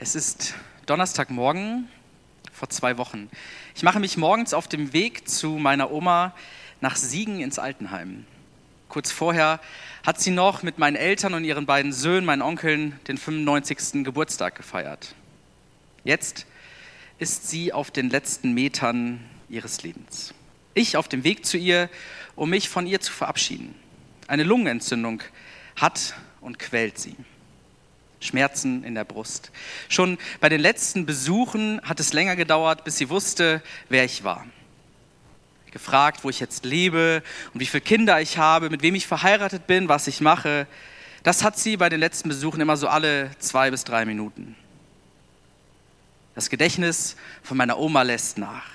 Es 0.00 0.14
ist 0.14 0.54
Donnerstagmorgen 0.86 1.88
vor 2.52 2.70
zwei 2.70 2.98
Wochen. 2.98 3.28
Ich 3.74 3.82
mache 3.82 3.98
mich 3.98 4.16
morgens 4.16 4.54
auf 4.54 4.68
dem 4.68 4.92
Weg 4.92 5.28
zu 5.28 5.50
meiner 5.50 5.90
Oma 5.90 6.36
nach 6.80 6.94
Siegen 6.94 7.40
ins 7.40 7.58
Altenheim. 7.58 8.24
Kurz 8.88 9.10
vorher 9.10 9.58
hat 10.06 10.20
sie 10.20 10.30
noch 10.30 10.62
mit 10.62 10.78
meinen 10.78 10.94
Eltern 10.94 11.34
und 11.34 11.42
ihren 11.42 11.66
beiden 11.66 11.92
Söhnen, 11.92 12.24
meinen 12.24 12.42
Onkeln, 12.42 13.00
den 13.08 13.18
95. 13.18 14.04
Geburtstag 14.04 14.54
gefeiert. 14.54 15.16
Jetzt 16.04 16.46
ist 17.18 17.48
sie 17.48 17.72
auf 17.72 17.90
den 17.90 18.08
letzten 18.08 18.54
Metern 18.54 19.18
ihres 19.48 19.82
Lebens. 19.82 20.32
Ich 20.74 20.96
auf 20.96 21.08
dem 21.08 21.24
Weg 21.24 21.44
zu 21.44 21.58
ihr, 21.58 21.90
um 22.36 22.50
mich 22.50 22.68
von 22.68 22.86
ihr 22.86 23.00
zu 23.00 23.12
verabschieden. 23.12 23.74
Eine 24.28 24.44
Lungenentzündung 24.44 25.24
hat 25.74 26.14
und 26.40 26.60
quält 26.60 27.00
sie. 27.00 27.16
Schmerzen 28.20 28.84
in 28.84 28.94
der 28.94 29.04
Brust. 29.04 29.50
Schon 29.88 30.18
bei 30.40 30.48
den 30.48 30.60
letzten 30.60 31.06
Besuchen 31.06 31.80
hat 31.82 32.00
es 32.00 32.12
länger 32.12 32.36
gedauert, 32.36 32.84
bis 32.84 32.96
sie 32.96 33.10
wusste, 33.10 33.62
wer 33.88 34.04
ich 34.04 34.24
war. 34.24 34.46
Gefragt, 35.70 36.24
wo 36.24 36.30
ich 36.30 36.40
jetzt 36.40 36.64
lebe 36.64 37.22
und 37.54 37.60
wie 37.60 37.66
viele 37.66 37.82
Kinder 37.82 38.20
ich 38.20 38.38
habe, 38.38 38.70
mit 38.70 38.82
wem 38.82 38.94
ich 38.94 39.06
verheiratet 39.06 39.66
bin, 39.66 39.88
was 39.88 40.06
ich 40.06 40.20
mache. 40.20 40.66
Das 41.22 41.44
hat 41.44 41.58
sie 41.58 41.76
bei 41.76 41.88
den 41.88 42.00
letzten 42.00 42.28
Besuchen 42.28 42.60
immer 42.60 42.76
so 42.76 42.88
alle 42.88 43.30
zwei 43.38 43.70
bis 43.70 43.84
drei 43.84 44.04
Minuten. 44.04 44.56
Das 46.34 46.50
Gedächtnis 46.50 47.16
von 47.42 47.56
meiner 47.56 47.78
Oma 47.78 48.02
lässt 48.02 48.38
nach. 48.38 48.66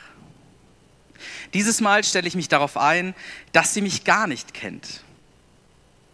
Dieses 1.53 1.81
Mal 1.81 2.03
stelle 2.03 2.27
ich 2.27 2.35
mich 2.35 2.49
darauf 2.49 2.77
ein, 2.77 3.13
dass 3.51 3.73
sie 3.73 3.81
mich 3.81 4.03
gar 4.03 4.27
nicht 4.27 4.53
kennt. 4.53 5.01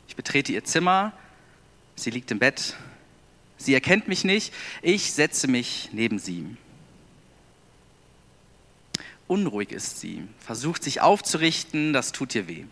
Ich 0.07 0.15
betrete 0.15 0.51
ihr 0.51 0.63
Zimmer, 0.63 1.13
sie 1.95 2.09
liegt 2.09 2.31
im 2.31 2.39
Bett 2.39 2.75
Sie 3.59 3.73
erkennt 3.73 4.07
mich 4.07 4.23
nicht, 4.23 4.53
ich 4.81 5.11
setze 5.11 5.47
mich 5.47 5.89
neben 5.91 6.17
sie. 6.17 6.45
Unruhig 9.27 9.71
ist 9.71 9.99
sie, 9.99 10.23
versucht 10.39 10.81
sich 10.81 11.01
aufzurichten, 11.01 11.93
das 11.93 12.13
tut 12.13 12.33
ihr 12.33 12.47
weh. 12.47 12.63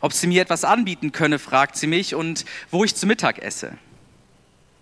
Ob 0.00 0.12
sie 0.12 0.28
mir 0.28 0.40
etwas 0.40 0.64
anbieten 0.64 1.10
könne, 1.12 1.38
fragt 1.38 1.76
sie 1.76 1.88
mich 1.88 2.14
und 2.14 2.44
wo 2.70 2.84
ich 2.84 2.94
zu 2.94 3.06
Mittag 3.06 3.40
esse. 3.40 3.76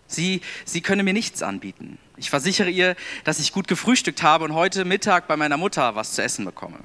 Sie, 0.06 0.42
sie 0.66 0.82
könne 0.82 1.02
mir 1.02 1.14
nichts 1.14 1.42
anbieten. 1.42 1.98
Ich 2.18 2.28
versichere 2.28 2.70
ihr, 2.70 2.94
dass 3.24 3.40
ich 3.40 3.52
gut 3.52 3.66
gefrühstückt 3.66 4.22
habe 4.22 4.44
und 4.44 4.54
heute 4.54 4.84
Mittag 4.84 5.26
bei 5.26 5.36
meiner 5.36 5.56
Mutter 5.56 5.96
was 5.96 6.12
zu 6.12 6.22
essen 6.22 6.44
bekomme. 6.44 6.78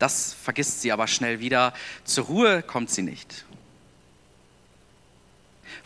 Das 0.00 0.34
vergisst 0.34 0.82
sie 0.82 0.90
aber 0.90 1.06
schnell 1.06 1.38
wieder. 1.38 1.74
Zur 2.04 2.24
Ruhe 2.24 2.62
kommt 2.62 2.90
sie 2.90 3.02
nicht. 3.02 3.44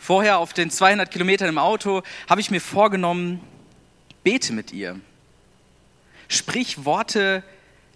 Vorher 0.05 0.37
auf 0.37 0.53
den 0.53 0.69
200 0.69 1.09
Kilometern 1.09 1.49
im 1.49 1.57
Auto 1.57 2.03
habe 2.29 2.39
ich 2.39 2.51
mir 2.51 2.61
vorgenommen, 2.61 3.41
bete 4.23 4.53
mit 4.53 4.71
ihr. 4.71 4.99
Sprich 6.27 6.85
Worte, 6.85 7.43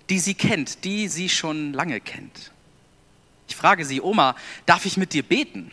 die 0.10 0.18
sie 0.18 0.34
kennt, 0.34 0.86
die 0.86 1.08
sie 1.08 1.30
schon 1.30 1.72
lange 1.72 2.00
kennt. 2.00 2.52
Ich 3.48 3.56
frage 3.56 3.86
sie, 3.86 4.02
Oma, 4.02 4.36
darf 4.66 4.88
ich 4.88 4.98
mit 4.98 5.14
dir 5.14 5.22
beten? 5.22 5.72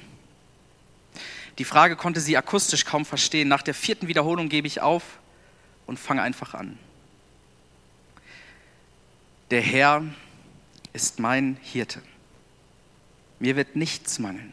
Die 1.57 1.65
Frage 1.65 1.97
konnte 1.97 2.21
sie 2.21 2.37
akustisch 2.37 2.85
kaum 2.85 3.07
verstehen. 3.07 3.49
Nach 3.49 3.63
der 3.63 3.73
vierten 3.73 4.07
Wiederholung 4.07 4.51
gebe 4.51 4.67
ich 4.67 4.83
auf 4.83 5.05
und 5.87 5.99
fange 5.99 6.21
einfach 6.21 6.53
an. 6.53 6.79
Der 9.51 9.63
Herr 9.63 10.05
ist 10.93 11.19
mein 11.19 11.57
Hirte. 11.63 12.03
Mir 13.39 13.57
wird 13.57 13.75
nichts 13.75 14.19
mangeln. 14.19 14.53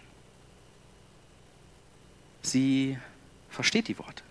Sie 2.44 2.97
versteht 3.49 3.88
die 3.88 3.97
Worte. 3.97 4.23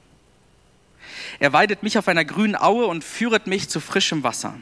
Er 1.41 1.53
weidet 1.53 1.83
mich 1.83 1.99
auf 1.99 2.09
einer 2.09 2.25
grünen 2.25 2.55
Aue 2.55 2.87
und 2.87 3.03
führet 3.03 3.47
mich 3.47 3.69
zu 3.69 3.81
frischem 3.81 4.23
Wasser. 4.23 4.55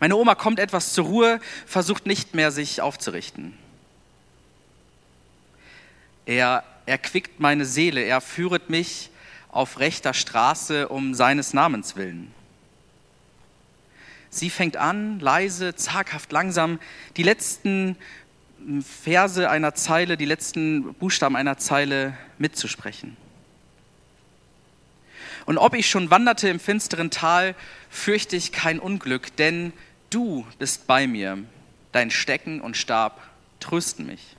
Meine 0.00 0.16
Oma 0.16 0.34
kommt 0.34 0.58
etwas 0.58 0.92
zur 0.92 1.06
Ruhe, 1.06 1.40
versucht 1.64 2.06
nicht 2.06 2.34
mehr 2.34 2.50
sich 2.50 2.82
aufzurichten. 2.82 3.56
Er 6.26 6.64
erquickt 6.84 7.40
meine 7.40 7.64
Seele, 7.64 8.02
er 8.02 8.20
führet 8.20 8.68
mich 8.68 9.10
auf 9.48 9.78
rechter 9.78 10.12
Straße 10.12 10.88
um 10.88 11.14
seines 11.14 11.54
Namens 11.54 11.96
willen. 11.96 12.34
Sie 14.28 14.50
fängt 14.50 14.76
an, 14.76 15.18
leise, 15.20 15.76
zaghaft, 15.76 16.30
langsam, 16.30 16.78
die 17.16 17.22
letzten 17.22 17.96
Verse 18.80 19.48
einer 19.48 19.74
Zeile, 19.74 20.16
die 20.16 20.24
letzten 20.24 20.94
Buchstaben 20.94 21.36
einer 21.36 21.56
Zeile 21.56 22.16
mitzusprechen. 22.38 23.16
Und 25.44 25.58
ob 25.58 25.74
ich 25.74 25.88
schon 25.88 26.10
wanderte 26.10 26.48
im 26.48 26.58
finsteren 26.58 27.10
Tal, 27.10 27.54
fürchte 27.88 28.34
ich 28.34 28.50
kein 28.50 28.80
Unglück, 28.80 29.36
denn 29.36 29.72
du 30.10 30.44
bist 30.58 30.88
bei 30.88 31.06
mir, 31.06 31.38
dein 31.92 32.10
Stecken 32.10 32.60
und 32.60 32.76
Stab 32.76 33.22
trösten 33.60 34.06
mich. 34.06 34.36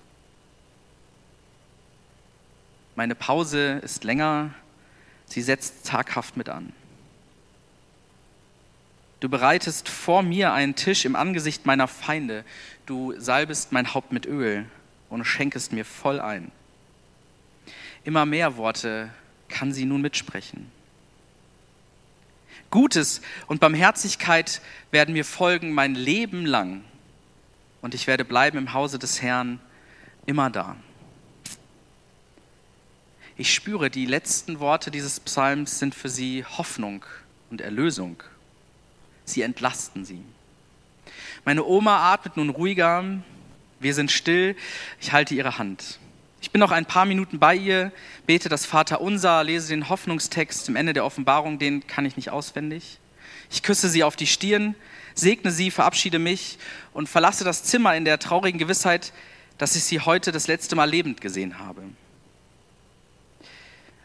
Meine 2.95 3.15
Pause 3.15 3.79
ist 3.83 4.03
länger, 4.03 4.53
sie 5.27 5.41
setzt 5.41 5.85
taghaft 5.85 6.35
mit 6.35 6.49
an. 6.49 6.73
Du 9.19 9.29
bereitest 9.29 9.89
vor 9.89 10.21
mir 10.21 10.53
einen 10.53 10.75
Tisch 10.75 11.05
im 11.05 11.15
Angesicht 11.15 11.65
meiner 11.65 11.87
Feinde. 11.87 12.43
Du 12.87 13.13
salbest 13.19 13.73
mein 13.73 13.93
Haupt 13.93 14.13
mit 14.13 14.25
Öl 14.25 14.65
und 15.09 15.25
schenkest 15.25 15.73
mir 15.73 15.83
voll 15.83 16.21
ein. 16.21 16.53
Immer 18.05 18.25
mehr 18.25 18.55
Worte 18.55 19.09
kann 19.49 19.73
sie 19.73 19.83
nun 19.83 20.01
mitsprechen. 20.01 20.71
Gutes 22.71 23.21
und 23.47 23.59
Barmherzigkeit 23.59 24.61
werden 24.91 25.13
mir 25.13 25.25
folgen 25.25 25.73
mein 25.73 25.95
Leben 25.95 26.45
lang. 26.45 26.85
Und 27.81 27.93
ich 27.93 28.07
werde 28.07 28.23
bleiben 28.23 28.57
im 28.57 28.71
Hause 28.71 28.97
des 28.97 29.21
Herrn 29.21 29.59
immer 30.25 30.49
da. 30.49 30.77
Ich 33.35 33.53
spüre, 33.53 33.89
die 33.89 34.05
letzten 34.05 34.61
Worte 34.61 34.91
dieses 34.91 35.19
Psalms 35.19 35.77
sind 35.77 35.93
für 35.93 36.09
sie 36.09 36.45
Hoffnung 36.45 37.05
und 37.49 37.59
Erlösung. 37.59 38.23
Sie 39.25 39.41
entlasten 39.41 40.05
sie. 40.05 40.23
Meine 41.47 41.63
Oma 41.63 42.11
atmet 42.11 42.35
nun 42.35 42.49
ruhiger. 42.49 43.05
Wir 43.79 43.93
sind 43.93 44.11
still. 44.11 44.57
Ich 44.99 45.13
halte 45.13 45.33
ihre 45.33 45.57
Hand. 45.57 45.97
Ich 46.41 46.51
bin 46.51 46.59
noch 46.59 46.71
ein 46.71 46.85
paar 46.85 47.05
Minuten 47.05 47.39
bei 47.39 47.55
ihr, 47.55 47.93
bete 48.25 48.49
das 48.49 48.65
Vaterunser, 48.65 49.45
lese 49.45 49.69
den 49.69 49.87
Hoffnungstext 49.87 50.65
zum 50.65 50.75
Ende 50.75 50.91
der 50.91 51.05
Offenbarung, 51.05 51.57
den 51.57 51.87
kann 51.87 52.05
ich 52.05 52.17
nicht 52.17 52.31
auswendig. 52.31 52.99
Ich 53.49 53.63
küsse 53.63 53.87
sie 53.87 54.03
auf 54.03 54.17
die 54.17 54.27
Stirn, 54.27 54.75
segne 55.13 55.51
sie, 55.51 55.71
verabschiede 55.71 56.19
mich 56.19 56.57
und 56.91 57.07
verlasse 57.07 57.45
das 57.45 57.63
Zimmer 57.63 57.95
in 57.95 58.03
der 58.03 58.19
traurigen 58.19 58.59
Gewissheit, 58.59 59.13
dass 59.57 59.77
ich 59.77 59.85
sie 59.85 60.01
heute 60.01 60.33
das 60.33 60.47
letzte 60.47 60.75
Mal 60.75 60.89
lebend 60.89 61.21
gesehen 61.21 61.59
habe. 61.59 61.81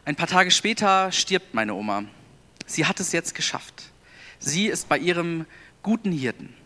Ein 0.05 0.15
paar 0.15 0.27
Tage 0.27 0.49
später 0.49 1.11
stirbt 1.11 1.53
meine 1.53 1.73
Oma. 1.73 2.05
Sie 2.67 2.85
hat 2.85 3.01
es 3.01 3.11
jetzt 3.11 3.35
geschafft. 3.35 3.83
Sie 4.39 4.67
ist 4.67 4.87
bei 4.87 4.97
ihrem 4.97 5.45
guten 5.81 6.13
Hirten. 6.13 6.62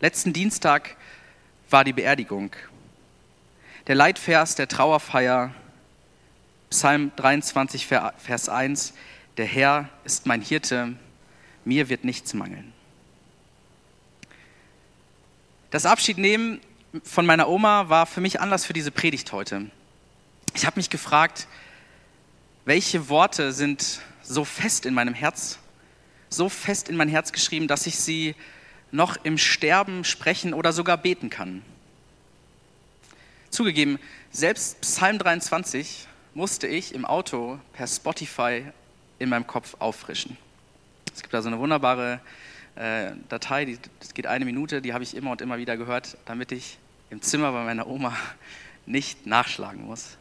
Letzten 0.00 0.32
Dienstag 0.32 0.96
war 1.68 1.84
die 1.84 1.92
Beerdigung. 1.92 2.56
Der 3.86 3.94
Leitvers 3.94 4.54
der 4.54 4.66
Trauerfeier, 4.66 5.54
Psalm 6.70 7.12
23, 7.16 7.86
Vers 7.86 8.48
1, 8.48 8.94
der 9.36 9.46
Herr 9.46 9.88
ist 10.04 10.26
mein 10.26 10.40
Hirte, 10.40 10.96
mir 11.64 11.88
wird 11.88 12.04
nichts 12.04 12.32
mangeln. 12.32 12.72
Das 15.70 15.84
Abschiednehmen 15.86 16.60
von 17.04 17.26
meiner 17.26 17.48
Oma 17.48 17.88
war 17.88 18.06
für 18.06 18.20
mich 18.20 18.40
Anlass 18.40 18.64
für 18.64 18.72
diese 18.72 18.90
Predigt 18.90 19.32
heute. 19.32 19.70
Ich 20.54 20.64
habe 20.64 20.78
mich 20.78 20.90
gefragt, 20.90 21.46
welche 22.64 23.08
Worte 23.08 23.52
sind 23.52 24.00
so 24.22 24.44
fest 24.44 24.86
in 24.86 24.94
meinem 24.94 25.14
Herz 25.14 25.58
so 26.30 26.48
fest 26.48 26.88
in 26.88 26.96
mein 26.96 27.08
Herz 27.08 27.32
geschrieben, 27.32 27.66
dass 27.66 27.86
ich 27.86 27.96
sie 27.96 28.34
noch 28.92 29.16
im 29.24 29.38
Sterben 29.38 30.04
sprechen 30.04 30.54
oder 30.54 30.72
sogar 30.72 30.96
beten 30.96 31.30
kann. 31.30 31.62
Zugegeben, 33.50 33.98
selbst 34.30 34.80
Psalm 34.80 35.18
23 35.18 36.06
musste 36.34 36.66
ich 36.66 36.94
im 36.94 37.04
Auto 37.04 37.58
per 37.72 37.86
Spotify 37.86 38.64
in 39.18 39.28
meinem 39.28 39.46
Kopf 39.46 39.76
auffrischen. 39.80 40.36
Es 41.14 41.22
gibt 41.22 41.34
da 41.34 41.42
so 41.42 41.48
eine 41.48 41.58
wunderbare 41.58 42.20
äh, 42.76 43.10
Datei, 43.28 43.64
die, 43.64 43.78
das 43.98 44.14
geht 44.14 44.26
eine 44.26 44.44
Minute, 44.44 44.80
die 44.80 44.92
habe 44.92 45.02
ich 45.04 45.16
immer 45.16 45.32
und 45.32 45.40
immer 45.40 45.58
wieder 45.58 45.76
gehört, 45.76 46.16
damit 46.26 46.52
ich 46.52 46.78
im 47.10 47.20
Zimmer 47.20 47.52
bei 47.52 47.64
meiner 47.64 47.86
Oma 47.88 48.16
nicht 48.86 49.26
nachschlagen 49.26 49.84
muss. 49.84 50.16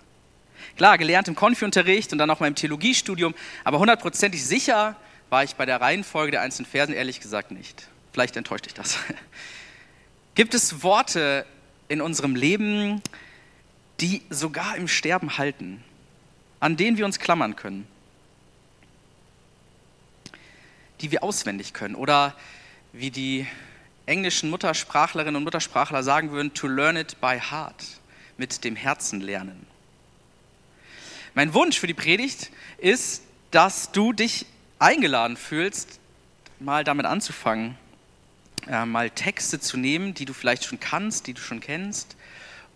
Klar, 0.76 0.98
gelernt 0.98 1.28
im 1.28 1.36
Konfi-Unterricht 1.36 2.12
und 2.12 2.18
dann 2.18 2.30
auch 2.30 2.40
mal 2.40 2.48
im 2.48 2.56
Theologiestudium, 2.56 3.34
aber 3.64 3.80
hundertprozentig 3.80 4.44
sicher 4.44 4.96
war 5.30 5.44
ich 5.44 5.56
bei 5.56 5.66
der 5.66 5.80
Reihenfolge 5.80 6.32
der 6.32 6.42
einzelnen 6.42 6.70
Versen 6.70 6.94
ehrlich 6.94 7.20
gesagt 7.20 7.52
nicht. 7.52 7.88
Vielleicht 8.20 8.38
enttäuscht 8.38 8.66
dich 8.66 8.74
das. 8.74 8.98
Gibt 10.36 10.54
es 10.54 10.84
Worte 10.84 11.46
in 11.88 12.02
unserem 12.02 12.36
Leben, 12.36 13.02
die 14.00 14.22
sogar 14.30 14.76
im 14.76 14.88
Sterben 14.88 15.38
halten? 15.38 15.84
an 16.60 16.78
denen 16.78 16.98
wir 16.98 17.06
uns 17.06 17.20
klammern 17.20 17.56
können, 17.56 17.88
die 21.02 21.12
wir 21.12 21.24
auswendig 21.24 21.74
können 21.74 21.96
oder 21.96 22.36
wie 22.92 23.12
die 23.12 23.48
englischen 24.06 24.50
Muttersprachlerinnen 24.50 25.36
und 25.38 25.44
Muttersprachler 25.44 26.04
sagen 26.04 26.32
würden, 26.32 26.54
to 26.54 26.68
learn 26.68 26.98
it 26.98 27.22
by 27.22 27.40
heart, 27.40 27.86
mit 28.38 28.64
dem 28.64 28.76
Herzen 28.76 29.22
lernen. 29.22 29.68
Mein 31.36 31.54
Wunsch 31.54 31.80
für 31.80 31.88
die 31.88 31.94
Predigt 31.94 32.52
ist, 32.80 33.24
dass 33.52 33.92
du 33.92 34.14
dich 34.14 34.46
eingeladen 34.80 35.38
fühlst, 35.38 36.00
mal 36.60 36.84
damit 36.84 37.06
anzufangen, 37.06 37.78
äh, 38.68 38.86
mal 38.86 39.10
Texte 39.10 39.60
zu 39.60 39.78
nehmen, 39.78 40.14
die 40.14 40.26
du 40.26 40.34
vielleicht 40.34 40.66
schon 40.66 40.80
kannst, 40.80 41.28
die 41.28 41.34
du 41.34 41.42
schon 41.42 41.60
kennst, 41.60 42.16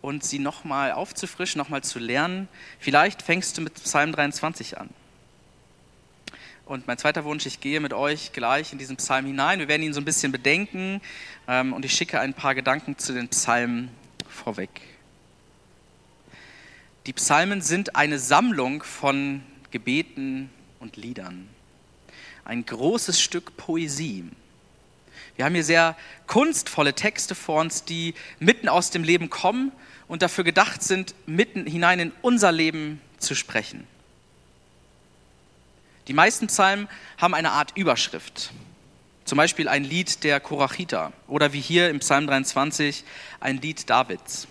und 0.01 0.24
sie 0.24 0.39
nochmal 0.39 0.91
aufzufrischen, 0.91 1.59
nochmal 1.59 1.83
zu 1.83 1.97
lernen. 1.97 2.47
Vielleicht 2.80 3.21
fängst 3.21 3.57
du 3.57 3.62
mit 3.62 3.75
Psalm 3.75 4.12
23 4.12 4.77
an. 4.77 4.89
Und 6.65 6.88
mein 6.88 6.97
zweiter 6.97 7.25
Wunsch, 7.25 7.45
ich 7.45 7.59
gehe 7.59 7.80
mit 7.80 7.94
euch 7.94 8.31
gleich 8.31 8.71
in 8.71 8.80
diesen 8.80 8.95
Psalm 8.97 9.25
hinein. 9.25 9.59
Wir 9.59 9.68
werden 9.68 9.83
ihn 9.83 9.94
so 9.94 10.00
ein 10.00 10.06
bisschen 10.06 10.31
bedenken 10.31 11.01
ähm, 11.47 11.74
und 11.74 11.83
ich 11.83 11.94
schicke 11.94 12.19
ein 12.19 12.33
paar 12.33 12.56
Gedanken 12.56 12.97
zu 12.97 13.13
den 13.13 13.27
Psalmen 13.30 13.89
vorweg. 14.30 14.69
Die 17.06 17.13
Psalmen 17.13 17.62
sind 17.62 17.97
eine 17.97 18.18
Sammlung 18.18 18.81
von 18.81 19.44
Gebeten 19.71 20.50
und 20.80 20.95
Liedern. 20.95 21.50
Ein 22.45 22.65
großes 22.65 23.21
Stück 23.21 23.57
Poesie. 23.57 24.25
Wir 25.35 25.45
haben 25.45 25.56
hier 25.56 25.63
sehr 25.63 25.95
kunstvolle 26.27 26.94
Texte 26.94 27.35
vor 27.35 27.62
uns, 27.62 27.85
die 27.85 28.13
mitten 28.39 28.69
aus 28.69 28.91
dem 28.91 29.03
Leben 29.03 29.30
kommen 29.30 29.71
und 30.07 30.21
dafür 30.21 30.44
gedacht 30.44 30.83
sind, 30.83 31.15
mitten 31.25 31.65
hinein 31.65 32.00
in 32.00 32.12
unser 32.21 32.51
Leben 32.51 33.01
zu 33.18 33.35
sprechen. 33.35 33.88
Die 36.07 36.13
meisten 36.13 36.47
Psalmen 36.47 36.88
haben 37.18 37.33
eine 37.33 37.51
Art 37.51 37.75
Überschrift. 37.77 38.51
Zum 39.25 39.38
Beispiel 39.38 39.69
ein 39.69 39.85
Lied 39.85 40.24
der 40.24 40.39
Korachita 40.39 41.13
oder 41.27 41.53
wie 41.53 41.62
hier 41.62 41.89
im 41.89 42.00
Psalm 42.00 42.27
23 42.27 43.06
ein 43.39 43.62
Lied 43.62 43.89
Davids. 43.89 44.47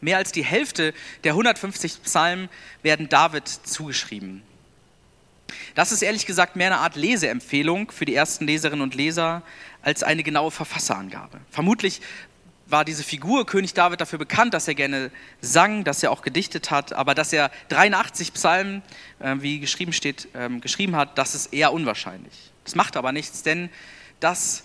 Mehr 0.00 0.16
als 0.16 0.32
die 0.32 0.44
Hälfte 0.44 0.94
der 1.24 1.32
150 1.32 2.02
Psalmen 2.02 2.48
werden 2.82 3.08
David 3.08 3.48
zugeschrieben. 3.48 4.42
Das 5.74 5.92
ist 5.92 6.02
ehrlich 6.02 6.26
gesagt 6.26 6.56
mehr 6.56 6.68
eine 6.68 6.78
Art 6.78 6.96
Leseempfehlung 6.96 7.90
für 7.90 8.04
die 8.04 8.14
ersten 8.14 8.46
Leserinnen 8.46 8.82
und 8.82 8.94
Leser 8.94 9.42
als 9.82 10.02
eine 10.02 10.22
genaue 10.22 10.50
Verfasserangabe. 10.50 11.40
Vermutlich 11.50 12.00
war 12.66 12.84
diese 12.84 13.04
Figur 13.04 13.46
König 13.46 13.74
David 13.74 14.00
dafür 14.00 14.18
bekannt, 14.18 14.52
dass 14.52 14.66
er 14.66 14.74
gerne 14.74 15.10
sang, 15.40 15.84
dass 15.84 16.02
er 16.02 16.10
auch 16.10 16.22
gedichtet 16.22 16.70
hat, 16.70 16.92
aber 16.92 17.14
dass 17.14 17.32
er 17.32 17.50
83 17.68 18.32
Psalmen, 18.32 18.82
äh, 19.20 19.36
wie 19.38 19.60
geschrieben 19.60 19.92
steht, 19.92 20.28
ähm, 20.34 20.60
geschrieben 20.60 20.96
hat, 20.96 21.16
das 21.16 21.34
ist 21.34 21.52
eher 21.52 21.72
unwahrscheinlich. 21.72 22.50
Das 22.64 22.74
macht 22.74 22.96
aber 22.96 23.12
nichts, 23.12 23.42
denn 23.42 23.70
das 24.18 24.64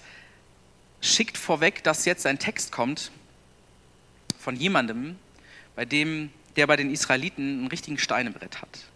schickt 1.01 1.37
vorweg, 1.37 1.83
dass 1.83 2.05
jetzt 2.05 2.25
ein 2.25 2.39
Text 2.39 2.71
kommt 2.71 3.11
von 4.39 4.55
jemandem, 4.55 5.17
bei 5.75 5.85
dem, 5.85 6.31
der 6.55 6.67
bei 6.67 6.75
den 6.75 6.91
Israeliten 6.91 7.59
einen 7.59 7.67
richtigen 7.67 7.97
Stein 7.97 8.27
im 8.27 8.33
Brett 8.33 8.61
hat. 8.61 8.90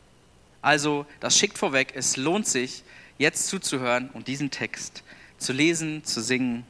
Also, 0.66 1.06
das 1.20 1.38
schickt 1.38 1.60
vorweg, 1.60 1.92
es 1.94 2.18
lohnt 2.18 2.48
sich, 2.48 2.82
jetzt 3.20 3.50
zuzuhören 3.50 4.10
und 4.10 4.28
diesen 4.28 4.50
Text 4.50 5.04
zu 5.38 5.54
lesen, 5.54 6.04
zu 6.04 6.24
singen, 6.24 6.66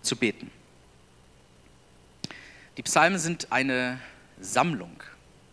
zu 0.00 0.14
beten. 0.14 0.48
Die 2.76 2.84
Psalmen 2.84 3.18
sind 3.18 3.50
eine 3.50 3.98
Sammlung, 4.40 5.02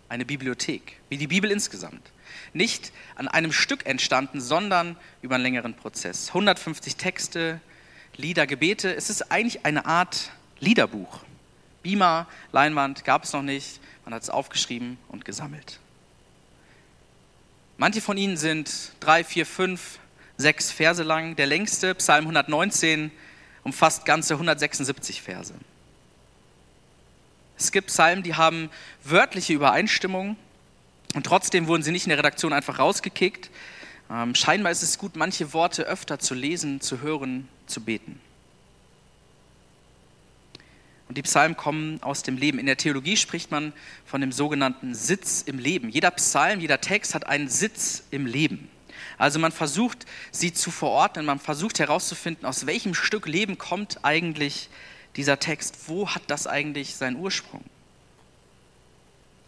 eine 0.07 0.23
Bibliothek, 0.23 0.97
wie 1.09 1.17
die 1.17 1.25
Bibel 1.25 1.49
insgesamt. 1.49 2.11
Nicht 2.53 2.91
an 3.15 3.27
einem 3.27 3.51
Stück 3.51 3.87
entstanden, 3.87 4.39
sondern 4.39 4.95
über 5.23 5.33
einen 5.33 5.43
längeren 5.43 5.73
Prozess. 5.73 6.27
150 6.27 6.95
Texte, 6.95 7.59
Lieder, 8.17 8.45
Gebete. 8.45 8.95
Es 8.95 9.09
ist 9.09 9.31
eigentlich 9.31 9.65
eine 9.65 9.87
Art 9.87 10.29
Liederbuch. 10.59 11.21
Beamer, 11.81 12.27
Leinwand 12.51 13.03
gab 13.03 13.23
es 13.23 13.33
noch 13.33 13.41
nicht. 13.41 13.79
Man 14.05 14.13
hat 14.13 14.21
es 14.21 14.29
aufgeschrieben 14.29 14.99
und 15.07 15.25
gesammelt. 15.25 15.79
Manche 17.79 18.01
von 18.01 18.17
ihnen 18.17 18.35
sind 18.35 18.91
drei, 18.99 19.23
vier, 19.23 19.45
fünf, 19.45 19.99
sechs 20.35 20.69
Verse 20.69 21.01
lang. 21.01 21.37
Der 21.37 21.47
längste, 21.47 21.95
Psalm 21.95 22.25
119, 22.25 23.09
umfasst 23.63 24.03
ganze 24.03 24.33
176 24.33 25.21
Verse. 25.21 25.53
Es 27.57 27.71
gibt 27.71 27.87
Psalmen, 27.87 28.21
die 28.21 28.35
haben 28.35 28.69
wörtliche 29.05 29.53
Übereinstimmung 29.53 30.35
und 31.15 31.25
trotzdem 31.25 31.67
wurden 31.67 31.81
sie 31.81 31.93
nicht 31.93 32.03
in 32.05 32.09
der 32.09 32.17
Redaktion 32.17 32.51
einfach 32.51 32.79
rausgekickt. 32.79 33.49
Ähm, 34.11 34.35
scheinbar 34.35 34.73
ist 34.73 34.83
es 34.83 34.97
gut, 34.97 35.15
manche 35.15 35.53
Worte 35.53 35.83
öfter 35.83 36.19
zu 36.19 36.33
lesen, 36.33 36.81
zu 36.81 36.99
hören, 36.99 37.47
zu 37.65 37.79
beten. 37.79 38.19
Und 41.09 41.17
die 41.17 41.23
Psalmen 41.23 41.57
kommen 41.57 42.01
aus 42.03 42.21
dem 42.21 42.37
Leben. 42.37 42.59
In 42.59 42.67
der 42.67 42.77
Theologie 42.77 43.17
spricht 43.17 43.49
man 43.49 43.73
von 44.05 44.21
dem 44.21 44.31
sogenannten 44.31 44.93
Sitz 44.93 45.41
im 45.41 45.57
Leben. 45.57 45.89
Jeder 45.89 46.11
Psalm, 46.11 46.59
jeder 46.59 46.79
Text 46.81 47.15
hat 47.15 47.25
einen 47.25 47.49
Sitz 47.49 48.03
im 48.11 48.27
Leben. 48.27 48.69
Also 49.17 49.39
man 49.39 49.51
versucht, 49.51 50.05
sie 50.31 50.53
zu 50.53 50.69
verordnen, 50.69 51.25
man 51.25 51.39
versucht 51.39 51.79
herauszufinden, 51.79 52.45
aus 52.45 52.67
welchem 52.67 52.93
Stück 52.93 53.27
Leben 53.27 53.57
kommt 53.57 54.05
eigentlich 54.05 54.69
dieser 55.15 55.39
Text. 55.39 55.87
Wo 55.87 56.09
hat 56.09 56.21
das 56.27 56.45
eigentlich 56.45 56.95
seinen 56.95 57.17
Ursprung? 57.17 57.63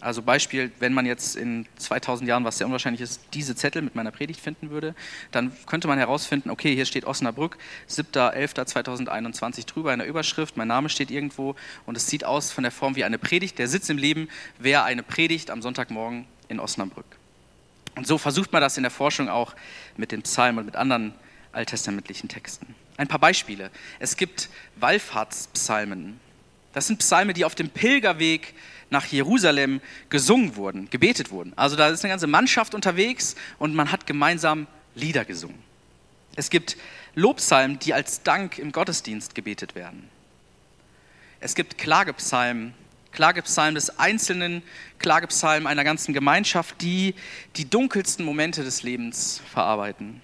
Also 0.01 0.23
Beispiel, 0.23 0.71
wenn 0.79 0.93
man 0.93 1.05
jetzt 1.05 1.35
in 1.35 1.67
2000 1.77 2.27
Jahren, 2.27 2.43
was 2.43 2.57
sehr 2.57 2.65
unwahrscheinlich 2.65 3.01
ist, 3.01 3.21
diese 3.33 3.55
Zettel 3.55 3.83
mit 3.83 3.93
meiner 3.93 4.09
Predigt 4.09 4.41
finden 4.41 4.71
würde, 4.71 4.95
dann 5.31 5.55
könnte 5.67 5.87
man 5.87 5.99
herausfinden, 5.99 6.49
okay, 6.49 6.73
hier 6.73 6.85
steht 6.85 7.05
Osnabrück, 7.05 7.59
7.11.2021 7.87 9.67
drüber 9.67 9.93
in 9.93 9.99
der 9.99 10.07
Überschrift, 10.07 10.57
mein 10.57 10.67
Name 10.67 10.89
steht 10.89 11.11
irgendwo 11.11 11.55
und 11.85 11.95
es 11.95 12.07
sieht 12.07 12.23
aus 12.23 12.51
von 12.51 12.63
der 12.63 12.71
Form 12.71 12.95
wie 12.95 13.03
eine 13.03 13.19
Predigt. 13.19 13.59
Der 13.59 13.67
Sitz 13.67 13.89
im 13.89 13.99
Leben 13.99 14.27
wäre 14.57 14.83
eine 14.83 15.03
Predigt 15.03 15.51
am 15.51 15.61
Sonntagmorgen 15.61 16.25
in 16.47 16.59
Osnabrück. 16.59 17.05
Und 17.95 18.07
so 18.07 18.17
versucht 18.17 18.51
man 18.51 18.61
das 18.61 18.77
in 18.77 18.83
der 18.83 18.91
Forschung 18.91 19.29
auch 19.29 19.53
mit 19.97 20.11
den 20.11 20.23
Psalmen 20.23 20.59
und 20.59 20.65
mit 20.65 20.75
anderen 20.75 21.13
alttestamentlichen 21.51 22.27
Texten. 22.27 22.73
Ein 22.97 23.07
paar 23.07 23.19
Beispiele. 23.19 23.69
Es 23.99 24.17
gibt 24.17 24.49
Wallfahrtspsalmen. 24.77 26.19
Das 26.73 26.87
sind 26.87 26.99
Psalme, 26.99 27.33
die 27.33 27.45
auf 27.45 27.55
dem 27.55 27.69
Pilgerweg 27.69 28.53
nach 28.91 29.05
Jerusalem 29.05 29.81
gesungen 30.09 30.55
wurden, 30.55 30.89
gebetet 30.89 31.31
wurden. 31.31 31.53
Also 31.55 31.75
da 31.75 31.87
ist 31.87 32.03
eine 32.03 32.11
ganze 32.11 32.27
Mannschaft 32.27 32.75
unterwegs 32.75 33.35
und 33.57 33.73
man 33.73 33.91
hat 33.91 34.05
gemeinsam 34.05 34.67
Lieder 34.93 35.25
gesungen. 35.25 35.57
Es 36.35 36.49
gibt 36.49 36.77
Lobpsalmen, 37.15 37.79
die 37.79 37.93
als 37.93 38.21
Dank 38.23 38.59
im 38.59 38.71
Gottesdienst 38.71 39.33
gebetet 39.33 39.75
werden. 39.75 40.09
Es 41.39 41.55
gibt 41.55 41.77
Klagepsalmen, 41.77 42.73
Klagepsalmen 43.11 43.75
des 43.75 43.97
Einzelnen, 43.97 44.61
Klagepsalmen 44.99 45.67
einer 45.67 45.83
ganzen 45.83 46.13
Gemeinschaft, 46.13 46.81
die 46.81 47.15
die 47.55 47.69
dunkelsten 47.69 48.25
Momente 48.25 48.63
des 48.63 48.83
Lebens 48.83 49.41
verarbeiten. 49.51 50.21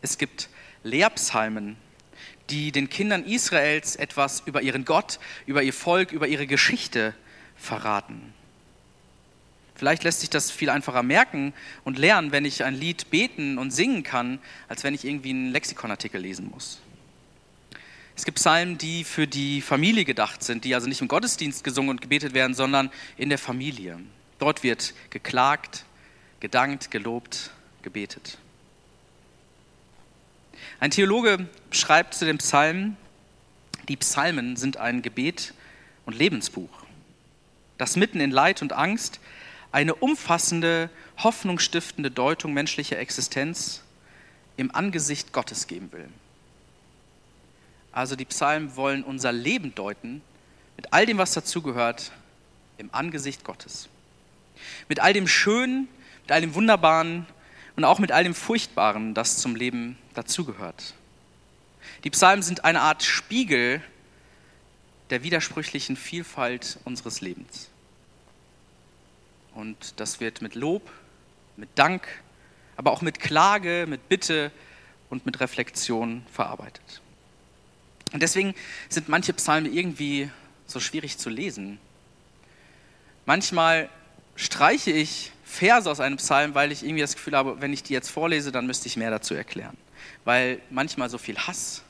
Es 0.00 0.18
gibt 0.18 0.48
Lehrpsalmen, 0.82 1.76
die 2.50 2.72
den 2.72 2.90
Kindern 2.90 3.24
Israels 3.24 3.96
etwas 3.96 4.42
über 4.46 4.62
ihren 4.62 4.84
Gott, 4.84 5.18
über 5.46 5.62
ihr 5.62 5.72
Volk, 5.72 6.12
über 6.12 6.26
ihre 6.26 6.46
Geschichte 6.46 7.14
verraten. 7.62 8.34
Vielleicht 9.74 10.04
lässt 10.04 10.20
sich 10.20 10.30
das 10.30 10.50
viel 10.50 10.70
einfacher 10.70 11.02
merken 11.02 11.54
und 11.84 11.98
lernen, 11.98 12.30
wenn 12.30 12.44
ich 12.44 12.64
ein 12.64 12.74
Lied 12.74 13.10
beten 13.10 13.58
und 13.58 13.70
singen 13.70 14.02
kann, 14.02 14.38
als 14.68 14.84
wenn 14.84 14.94
ich 14.94 15.04
irgendwie 15.04 15.30
einen 15.30 15.50
Lexikonartikel 15.50 16.20
lesen 16.20 16.50
muss. 16.50 16.80
Es 18.14 18.24
gibt 18.24 18.36
Psalmen, 18.36 18.78
die 18.78 19.04
für 19.04 19.26
die 19.26 19.60
Familie 19.62 20.04
gedacht 20.04 20.44
sind, 20.44 20.64
die 20.64 20.74
also 20.74 20.86
nicht 20.86 21.00
im 21.00 21.08
Gottesdienst 21.08 21.64
gesungen 21.64 21.90
und 21.90 22.00
gebetet 22.00 22.34
werden, 22.34 22.54
sondern 22.54 22.90
in 23.16 23.30
der 23.30 23.38
Familie. 23.38 23.98
Dort 24.38 24.62
wird 24.62 24.92
geklagt, 25.10 25.84
gedankt, 26.40 26.90
gelobt, 26.90 27.50
gebetet. 27.82 28.38
Ein 30.78 30.90
Theologe 30.90 31.48
schreibt 31.70 32.14
zu 32.14 32.26
den 32.26 32.38
Psalmen, 32.38 32.96
die 33.88 33.96
Psalmen 33.96 34.56
sind 34.56 34.76
ein 34.76 35.00
Gebet 35.02 35.54
und 36.04 36.16
Lebensbuch 36.16 36.82
das 37.82 37.96
mitten 37.96 38.20
in 38.20 38.30
Leid 38.30 38.62
und 38.62 38.72
Angst 38.72 39.18
eine 39.72 39.96
umfassende, 39.96 40.88
hoffnungsstiftende 41.18 42.12
Deutung 42.12 42.52
menschlicher 42.52 42.96
Existenz 42.96 43.82
im 44.56 44.72
Angesicht 44.72 45.32
Gottes 45.32 45.66
geben 45.66 45.90
will. 45.90 46.08
Also 47.90 48.14
die 48.14 48.24
Psalmen 48.24 48.76
wollen 48.76 49.02
unser 49.02 49.32
Leben 49.32 49.74
deuten, 49.74 50.22
mit 50.76 50.92
all 50.92 51.06
dem, 51.06 51.18
was 51.18 51.32
dazugehört, 51.32 52.12
im 52.78 52.88
Angesicht 52.94 53.42
Gottes. 53.42 53.88
Mit 54.88 55.00
all 55.00 55.12
dem 55.12 55.26
Schönen, 55.26 55.88
mit 56.22 56.30
all 56.30 56.40
dem 56.40 56.54
Wunderbaren 56.54 57.26
und 57.74 57.82
auch 57.82 57.98
mit 57.98 58.12
all 58.12 58.22
dem 58.22 58.36
Furchtbaren, 58.36 59.12
das 59.12 59.38
zum 59.38 59.56
Leben 59.56 59.98
dazugehört. 60.14 60.94
Die 62.04 62.10
Psalmen 62.10 62.44
sind 62.44 62.64
eine 62.64 62.80
Art 62.80 63.02
Spiegel 63.02 63.82
der 65.10 65.24
widersprüchlichen 65.24 65.96
Vielfalt 65.96 66.78
unseres 66.84 67.20
Lebens. 67.20 67.71
Und 69.54 70.00
das 70.00 70.20
wird 70.20 70.42
mit 70.42 70.54
Lob, 70.54 70.90
mit 71.56 71.68
Dank, 71.74 72.06
aber 72.76 72.90
auch 72.90 73.02
mit 73.02 73.20
Klage, 73.20 73.86
mit 73.88 74.08
Bitte 74.08 74.50
und 75.10 75.26
mit 75.26 75.40
Reflexion 75.40 76.24
verarbeitet. 76.32 77.02
Und 78.12 78.22
deswegen 78.22 78.54
sind 78.88 79.08
manche 79.08 79.32
Psalmen 79.32 79.72
irgendwie 79.72 80.30
so 80.66 80.80
schwierig 80.80 81.18
zu 81.18 81.30
lesen. 81.30 81.78
Manchmal 83.24 83.88
streiche 84.36 84.90
ich 84.90 85.32
Verse 85.44 85.90
aus 85.90 86.00
einem 86.00 86.16
Psalm, 86.16 86.54
weil 86.54 86.72
ich 86.72 86.82
irgendwie 86.82 87.02
das 87.02 87.14
Gefühl 87.14 87.36
habe, 87.36 87.60
wenn 87.60 87.72
ich 87.72 87.82
die 87.82 87.92
jetzt 87.92 88.10
vorlese, 88.10 88.52
dann 88.52 88.66
müsste 88.66 88.88
ich 88.88 88.96
mehr 88.96 89.10
dazu 89.10 89.34
erklären. 89.34 89.76
Weil 90.24 90.60
manchmal 90.70 91.10
so 91.10 91.18
viel 91.18 91.36
Hass 91.38 91.82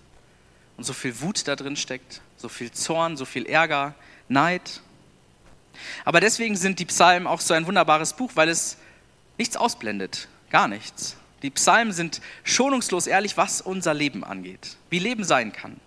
und 0.76 0.84
so 0.84 0.92
viel 0.92 1.20
Wut 1.20 1.46
da 1.46 1.56
drin 1.56 1.76
steckt, 1.76 2.22
so 2.36 2.48
viel 2.48 2.72
Zorn, 2.72 3.16
so 3.16 3.24
viel 3.24 3.46
Ärger, 3.46 3.94
Neid. 4.28 4.80
Aber 6.04 6.20
deswegen 6.20 6.56
sind 6.56 6.78
die 6.78 6.84
Psalmen 6.84 7.26
auch 7.26 7.40
so 7.40 7.54
ein 7.54 7.66
wunderbares 7.66 8.14
Buch, 8.14 8.32
weil 8.34 8.48
es 8.48 8.76
nichts 9.38 9.56
ausblendet, 9.56 10.28
gar 10.50 10.68
nichts. 10.68 11.16
Die 11.42 11.50
Psalmen 11.50 11.92
sind 11.92 12.20
schonungslos 12.44 13.06
ehrlich, 13.06 13.36
was 13.36 13.60
unser 13.60 13.94
Leben 13.94 14.22
angeht, 14.24 14.76
wie 14.90 14.98
Leben 14.98 15.24
sein 15.24 15.52
kann. 15.52 15.80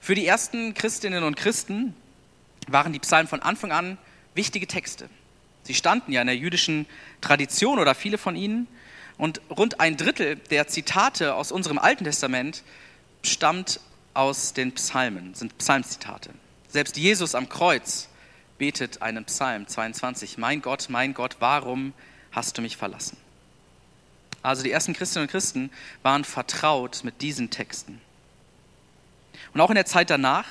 Für 0.00 0.14
die 0.14 0.26
ersten 0.26 0.72
Christinnen 0.74 1.24
und 1.24 1.36
Christen 1.36 1.94
waren 2.66 2.92
die 2.92 2.98
Psalmen 2.98 3.28
von 3.28 3.42
Anfang 3.42 3.72
an 3.72 3.98
wichtige 4.34 4.66
Texte. 4.66 5.10
Sie 5.64 5.74
standen 5.74 6.12
ja 6.12 6.22
in 6.22 6.26
der 6.26 6.36
jüdischen 6.36 6.86
Tradition 7.20 7.78
oder 7.78 7.94
viele 7.94 8.16
von 8.16 8.36
ihnen. 8.36 8.68
Und 9.18 9.42
rund 9.50 9.80
ein 9.80 9.96
Drittel 9.96 10.36
der 10.36 10.68
Zitate 10.68 11.34
aus 11.34 11.52
unserem 11.52 11.78
Alten 11.78 12.04
Testament 12.04 12.62
stammt 13.22 13.80
aus 14.14 14.54
den 14.54 14.72
Psalmen, 14.72 15.34
sind 15.34 15.58
Psalmzitate. 15.58 16.30
Selbst 16.68 16.96
Jesus 16.98 17.34
am 17.34 17.48
Kreuz 17.48 18.08
betet 18.58 19.00
einen 19.00 19.24
Psalm 19.24 19.66
22. 19.66 20.36
Mein 20.36 20.60
Gott, 20.60 20.86
mein 20.90 21.14
Gott, 21.14 21.36
warum 21.40 21.94
hast 22.30 22.58
du 22.58 22.62
mich 22.62 22.76
verlassen? 22.76 23.16
Also 24.42 24.62
die 24.62 24.70
ersten 24.70 24.92
Christinnen 24.92 25.26
und 25.26 25.30
Christen 25.30 25.70
waren 26.02 26.24
vertraut 26.24 27.00
mit 27.04 27.22
diesen 27.22 27.50
Texten. 27.50 28.00
Und 29.54 29.60
auch 29.60 29.70
in 29.70 29.76
der 29.76 29.86
Zeit 29.86 30.10
danach 30.10 30.46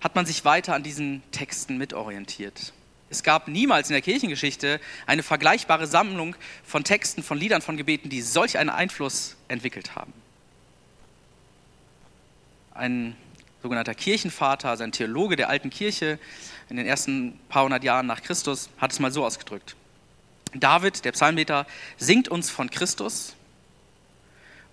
hat 0.00 0.14
man 0.14 0.26
sich 0.26 0.44
weiter 0.44 0.74
an 0.74 0.82
diesen 0.82 1.22
Texten 1.32 1.76
mitorientiert. 1.76 2.72
Es 3.10 3.22
gab 3.22 3.48
niemals 3.48 3.88
in 3.88 3.94
der 3.94 4.02
Kirchengeschichte 4.02 4.80
eine 5.06 5.22
vergleichbare 5.22 5.86
Sammlung 5.86 6.36
von 6.64 6.84
Texten, 6.84 7.22
von 7.22 7.38
Liedern, 7.38 7.62
von 7.62 7.76
Gebeten, 7.76 8.08
die 8.10 8.22
solch 8.22 8.58
einen 8.58 8.70
Einfluss 8.70 9.36
entwickelt 9.48 9.94
haben. 9.94 10.12
Ein 12.74 13.16
sogenannter 13.68 13.94
Kirchenvater, 13.94 14.70
also 14.70 14.82
ein 14.82 14.92
Theologe 14.92 15.36
der 15.36 15.50
alten 15.50 15.68
Kirche 15.68 16.18
in 16.70 16.78
den 16.78 16.86
ersten 16.86 17.38
paar 17.50 17.64
hundert 17.64 17.84
Jahren 17.84 18.06
nach 18.06 18.22
Christus, 18.22 18.70
hat 18.78 18.92
es 18.92 18.98
mal 18.98 19.12
so 19.12 19.26
ausgedrückt. 19.26 19.76
David, 20.54 21.04
der 21.04 21.12
Psalmbeter, 21.12 21.66
singt 21.98 22.30
uns 22.30 22.48
von 22.48 22.70
Christus 22.70 23.36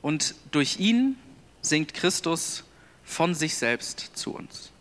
und 0.01 0.33
durch 0.51 0.79
ihn 0.79 1.17
singt 1.61 1.93
Christus 1.93 2.63
von 3.03 3.35
sich 3.35 3.57
selbst 3.57 4.11
zu 4.15 4.33
uns. 4.33 4.71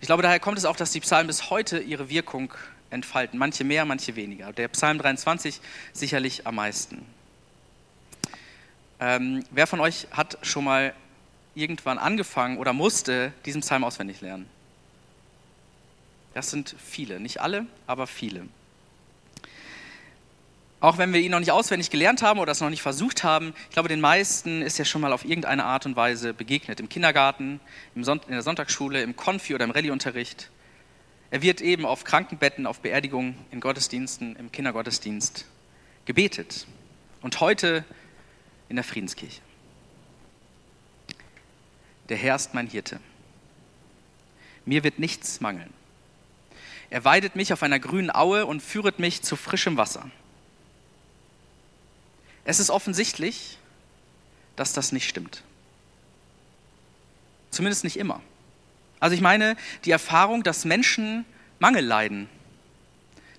Ich 0.00 0.08
glaube, 0.08 0.24
daher 0.24 0.40
kommt 0.40 0.58
es 0.58 0.64
auch, 0.64 0.76
dass 0.76 0.90
die 0.90 1.00
Psalmen 1.00 1.28
bis 1.28 1.50
heute 1.50 1.78
ihre 1.78 2.08
Wirkung 2.08 2.52
entfalten. 2.90 3.38
Manche 3.38 3.62
mehr, 3.62 3.84
manche 3.84 4.16
weniger. 4.16 4.52
Der 4.52 4.66
Psalm 4.68 4.98
23 4.98 5.60
sicherlich 5.92 6.48
am 6.48 6.56
meisten. 6.56 7.06
Ähm, 8.98 9.44
wer 9.52 9.68
von 9.68 9.78
euch 9.78 10.08
hat 10.10 10.38
schon 10.42 10.64
mal 10.64 10.92
irgendwann 11.56 11.98
angefangen 11.98 12.58
oder 12.58 12.72
musste 12.72 13.32
diesen 13.44 13.62
Psalm 13.62 13.82
auswendig 13.82 14.20
lernen? 14.20 14.48
Das 16.34 16.50
sind 16.50 16.76
viele, 16.78 17.18
nicht 17.18 17.40
alle, 17.40 17.66
aber 17.86 18.06
viele. 18.06 18.46
Auch 20.80 20.98
wenn 20.98 21.12
wir 21.14 21.20
ihn 21.20 21.30
noch 21.30 21.40
nicht 21.40 21.50
auswendig 21.50 21.88
gelernt 21.88 22.20
haben 22.20 22.38
oder 22.38 22.52
es 22.52 22.60
noch 22.60 22.68
nicht 22.68 22.82
versucht 22.82 23.24
haben, 23.24 23.54
ich 23.64 23.70
glaube, 23.70 23.88
den 23.88 24.00
meisten 24.00 24.60
ist 24.60 24.78
er 24.78 24.84
schon 24.84 25.00
mal 25.00 25.14
auf 25.14 25.24
irgendeine 25.24 25.64
Art 25.64 25.86
und 25.86 25.96
Weise 25.96 26.34
begegnet. 26.34 26.78
Im 26.78 26.90
Kindergarten, 26.90 27.60
in 27.94 28.02
der 28.02 28.42
Sonntagsschule, 28.42 29.00
im 29.02 29.16
Konfi 29.16 29.54
oder 29.54 29.64
im 29.64 29.70
Rallyeunterricht. 29.70 30.50
Er 31.30 31.40
wird 31.40 31.62
eben 31.62 31.86
auf 31.86 32.04
Krankenbetten, 32.04 32.66
auf 32.66 32.80
Beerdigungen, 32.80 33.36
in 33.50 33.60
Gottesdiensten, 33.60 34.36
im 34.36 34.52
Kindergottesdienst 34.52 35.46
gebetet. 36.04 36.66
Und 37.22 37.40
heute 37.40 37.84
in 38.68 38.76
der 38.76 38.84
Friedenskirche. 38.84 39.40
Der 42.08 42.16
Herr 42.16 42.36
ist 42.36 42.54
mein 42.54 42.68
Hirte. 42.68 43.00
Mir 44.64 44.84
wird 44.84 44.98
nichts 44.98 45.40
mangeln. 45.40 45.72
Er 46.90 47.04
weidet 47.04 47.34
mich 47.34 47.52
auf 47.52 47.62
einer 47.62 47.78
grünen 47.78 48.14
Aue 48.14 48.46
und 48.46 48.62
führet 48.62 48.98
mich 48.98 49.22
zu 49.22 49.36
frischem 49.36 49.76
Wasser. 49.76 50.10
Es 52.44 52.60
ist 52.60 52.70
offensichtlich, 52.70 53.58
dass 54.54 54.72
das 54.72 54.92
nicht 54.92 55.08
stimmt. 55.08 55.42
Zumindest 57.50 57.84
nicht 57.84 57.98
immer. 57.98 58.20
Also 59.00 59.14
ich 59.14 59.20
meine 59.20 59.56
die 59.84 59.90
Erfahrung, 59.90 60.42
dass 60.42 60.64
Menschen 60.64 61.24
Mangel 61.58 61.84
leiden, 61.84 62.28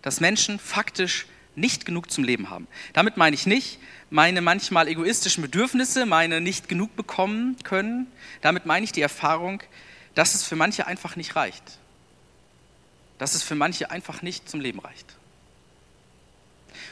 dass 0.01 0.19
Menschen 0.19 0.59
faktisch 0.59 1.25
nicht 1.57 1.85
genug 1.85 2.09
zum 2.11 2.23
Leben 2.23 2.49
haben. 2.49 2.67
Damit 2.93 3.17
meine 3.17 3.33
ich 3.35 3.45
nicht 3.45 3.79
meine 4.09 4.41
manchmal 4.41 4.87
egoistischen 4.87 5.41
Bedürfnisse, 5.41 6.05
meine 6.05 6.39
nicht 6.39 6.69
genug 6.69 6.95
bekommen 6.95 7.57
können. 7.63 8.07
Damit 8.41 8.65
meine 8.65 8.83
ich 8.85 8.91
die 8.91 9.01
Erfahrung, 9.01 9.61
dass 10.15 10.33
es 10.33 10.43
für 10.43 10.55
manche 10.55 10.87
einfach 10.87 11.15
nicht 11.15 11.35
reicht. 11.35 11.63
Dass 13.17 13.35
es 13.35 13.43
für 13.43 13.55
manche 13.55 13.91
einfach 13.91 14.21
nicht 14.21 14.49
zum 14.49 14.61
Leben 14.61 14.79
reicht. 14.79 15.15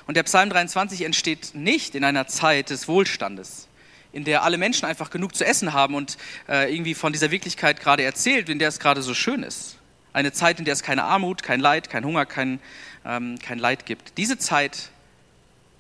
Und 0.08 0.18
der 0.18 0.24
Psalm 0.24 0.50
23 0.50 1.02
entsteht 1.02 1.52
nicht 1.54 1.96
in 1.96 2.04
einer 2.04 2.28
Zeit 2.28 2.70
des 2.70 2.88
Wohlstandes, 2.88 3.68
in 4.12 4.24
der 4.24 4.44
alle 4.44 4.58
Menschen 4.58 4.86
einfach 4.86 5.10
genug 5.10 5.36
zu 5.36 5.46
essen 5.46 5.74
haben 5.74 5.96
und 5.96 6.18
äh, 6.48 6.74
irgendwie 6.74 6.94
von 6.94 7.14
dieser 7.14 7.32
Wirklichkeit 7.32 7.80
gerade 7.80 8.04
erzählt, 8.04 8.50
in 8.50 8.60
der 8.60 8.70
es 8.70 8.80
gerade 8.80 9.02
so 9.02 9.14
schön 9.14 9.42
ist. 9.42 9.75
Eine 10.16 10.32
Zeit, 10.32 10.60
in 10.60 10.66
der 10.66 10.72
es 10.72 10.82
keine 10.82 11.04
Armut, 11.04 11.44
kein 11.44 11.60
Leid, 11.60 11.90
kein 11.90 12.06
Hunger, 12.06 12.26
kein, 12.26 12.62
ähm, 13.04 13.38
kein 13.38 13.60
Leid 13.60 13.86
gibt. 13.86 14.18
Diese 14.18 14.38
Zeit 14.38 14.90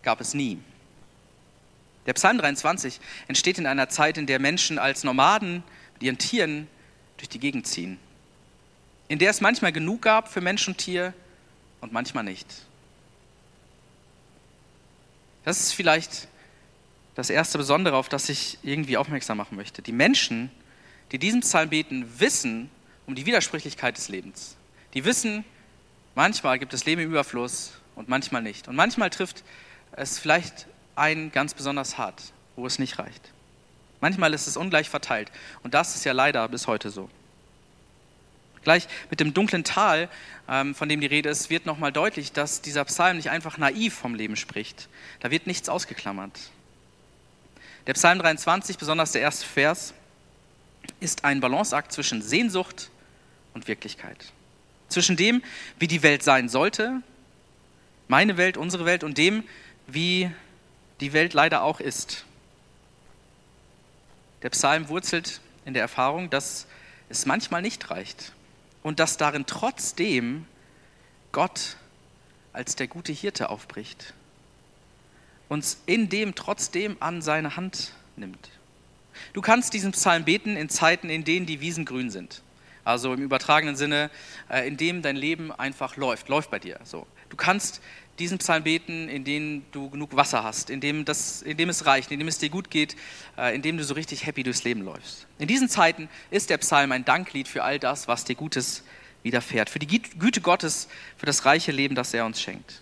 gab 0.03 0.19
es 0.19 0.33
nie. 0.33 0.59
Der 2.05 2.11
Psalm 2.15 2.37
23 2.37 2.99
entsteht 3.29 3.59
in 3.59 3.65
einer 3.65 3.87
Zeit, 3.87 4.17
in 4.17 4.27
der 4.27 4.39
Menschen 4.39 4.77
als 4.77 5.05
Nomaden 5.05 5.63
mit 5.93 6.03
ihren 6.03 6.17
Tieren 6.17 6.67
durch 7.15 7.29
die 7.29 7.39
Gegend 7.39 7.65
ziehen. 7.65 7.97
In 9.07 9.19
der 9.19 9.29
es 9.29 9.39
manchmal 9.39 9.71
genug 9.71 10.01
gab 10.01 10.27
für 10.27 10.41
Mensch 10.41 10.67
und 10.67 10.79
Tier 10.79 11.13
und 11.79 11.93
manchmal 11.93 12.25
nicht. 12.25 12.47
Das 15.45 15.61
ist 15.61 15.71
vielleicht 15.71 16.27
das 17.15 17.29
erste 17.29 17.57
Besondere, 17.57 17.95
auf 17.95 18.09
das 18.09 18.27
ich 18.27 18.57
irgendwie 18.63 18.97
aufmerksam 18.97 19.37
machen 19.37 19.55
möchte. 19.55 19.81
Die 19.81 19.93
Menschen, 19.93 20.51
die 21.13 21.19
diesen 21.19 21.39
Psalm 21.39 21.69
beten, 21.69 22.19
wissen 22.19 22.69
um 23.07 23.15
die 23.15 23.25
Widersprüchlichkeit 23.25 23.97
des 23.97 24.09
Lebens. 24.09 24.55
Die 24.93 25.05
wissen, 25.05 25.43
manchmal 26.15 26.59
gibt 26.59 26.73
es 26.73 26.85
Leben 26.85 27.01
im 27.01 27.09
Überfluss 27.09 27.73
und 27.95 28.09
manchmal 28.09 28.41
nicht. 28.41 28.67
Und 28.67 28.75
manchmal 28.75 29.09
trifft 29.09 29.43
es 29.91 30.19
vielleicht 30.19 30.67
einen 30.95 31.31
ganz 31.31 31.53
besonders 31.53 31.97
hart, 31.97 32.33
wo 32.55 32.65
es 32.65 32.79
nicht 32.79 32.99
reicht. 32.99 33.31
Manchmal 34.01 34.33
ist 34.33 34.47
es 34.47 34.57
ungleich 34.57 34.89
verteilt. 34.89 35.31
Und 35.63 35.73
das 35.73 35.95
ist 35.95 36.05
ja 36.05 36.13
leider 36.13 36.47
bis 36.47 36.67
heute 36.67 36.89
so. 36.89 37.09
Gleich 38.63 38.87
mit 39.09 39.19
dem 39.19 39.33
dunklen 39.33 39.63
Tal, 39.63 40.09
ähm, 40.49 40.73
von 40.73 40.89
dem 40.89 40.99
die 40.99 41.07
Rede 41.07 41.29
ist, 41.29 41.49
wird 41.49 41.65
nochmal 41.65 41.91
deutlich, 41.91 42.31
dass 42.31 42.61
dieser 42.61 42.83
Psalm 42.85 43.17
nicht 43.17 43.29
einfach 43.29 43.57
naiv 43.57 43.93
vom 43.93 44.15
Leben 44.15 44.35
spricht. 44.35 44.89
Da 45.19 45.29
wird 45.29 45.45
nichts 45.47 45.69
ausgeklammert. 45.69 46.39
Der 47.85 47.93
Psalm 47.93 48.17
23, 48.17 48.77
besonders 48.77 49.11
der 49.11 49.21
erste 49.21 49.45
Vers, 49.45 49.93
ist 50.99 51.23
ein 51.23 51.39
Balanceakt 51.39 51.91
zwischen 51.91 52.21
Sehnsucht 52.21 52.89
und 53.55 53.67
Wirklichkeit. 53.67 54.31
Zwischen 54.89 55.17
dem, 55.17 55.41
wie 55.79 55.87
die 55.87 56.03
Welt 56.03 56.21
sein 56.21 56.47
sollte, 56.47 57.01
meine 58.07 58.37
Welt, 58.37 58.57
unsere 58.57 58.85
Welt, 58.85 59.03
und 59.03 59.17
dem, 59.17 59.43
wie 59.87 60.29
die 60.99 61.13
Welt 61.13 61.33
leider 61.33 61.63
auch 61.63 61.79
ist. 61.79 62.25
Der 64.43 64.51
Psalm 64.51 64.89
wurzelt 64.89 65.41
in 65.65 65.73
der 65.73 65.81
Erfahrung, 65.81 66.29
dass 66.29 66.67
es 67.09 67.25
manchmal 67.25 67.63
nicht 67.63 67.89
reicht, 67.89 68.33
und 68.83 68.99
dass 68.99 69.17
darin 69.17 69.47
trotzdem 69.47 70.45
Gott 71.31 71.77
als 72.53 72.75
der 72.75 72.87
gute 72.87 73.11
Hirte 73.11 73.49
aufbricht, 73.49 74.13
uns 75.49 75.79
in 75.87 76.09
dem 76.09 76.35
trotzdem 76.35 76.97
an 76.99 77.23
seine 77.23 77.55
Hand 77.55 77.93
nimmt. 78.15 78.51
Du 79.33 79.41
kannst 79.41 79.73
diesen 79.73 79.91
Psalm 79.91 80.25
beten 80.25 80.55
in 80.55 80.69
Zeiten, 80.69 81.09
in 81.09 81.23
denen 81.23 81.45
die 81.45 81.61
Wiesen 81.61 81.85
grün 81.85 82.11
sind. 82.11 82.41
Also 82.85 83.13
im 83.13 83.21
übertragenen 83.21 83.75
Sinne, 83.75 84.09
äh, 84.49 84.65
in 84.67 84.77
dem 84.77 85.01
dein 85.01 85.17
Leben 85.17 85.51
einfach 85.51 85.97
läuft, 85.97 86.29
läuft 86.29 86.51
bei 86.51 86.59
dir. 86.59 86.79
So. 86.83 87.05
Du 87.29 87.35
kannst 87.35 87.81
diesen 88.19 88.37
Psalm 88.37 88.63
beten, 88.63 89.09
in 89.09 89.25
dem 89.25 89.65
du 89.71 89.89
genug 89.89 90.15
Wasser 90.15 90.43
hast, 90.43 90.69
in 90.69 90.79
dem, 90.79 91.03
das, 91.03 91.41
in 91.41 91.57
dem 91.57 91.67
es 91.67 91.85
reicht, 91.85 92.11
in 92.11 92.19
dem 92.19 92.27
es 92.27 92.37
dir 92.37 92.49
gut 92.49 92.69
geht, 92.69 92.95
äh, 93.37 93.53
in 93.53 93.61
dem 93.61 93.77
du 93.77 93.83
so 93.83 93.95
richtig 93.95 94.25
happy 94.25 94.43
durchs 94.43 94.63
Leben 94.63 94.81
läufst. 94.81 95.27
In 95.39 95.47
diesen 95.47 95.67
Zeiten 95.67 96.07
ist 96.31 96.49
der 96.49 96.59
Psalm 96.59 96.91
ein 96.91 97.03
Danklied 97.03 97.47
für 97.47 97.63
all 97.63 97.79
das, 97.79 98.07
was 98.07 98.23
dir 98.23 98.35
Gutes 98.35 98.83
widerfährt, 99.23 99.69
für 99.69 99.79
die 99.79 99.87
Güte 99.87 100.39
Gottes, 100.39 100.87
für 101.17 101.25
das 101.25 101.45
reiche 101.45 101.71
Leben, 101.71 101.95
das 101.95 102.13
er 102.13 102.25
uns 102.25 102.39
schenkt. 102.39 102.81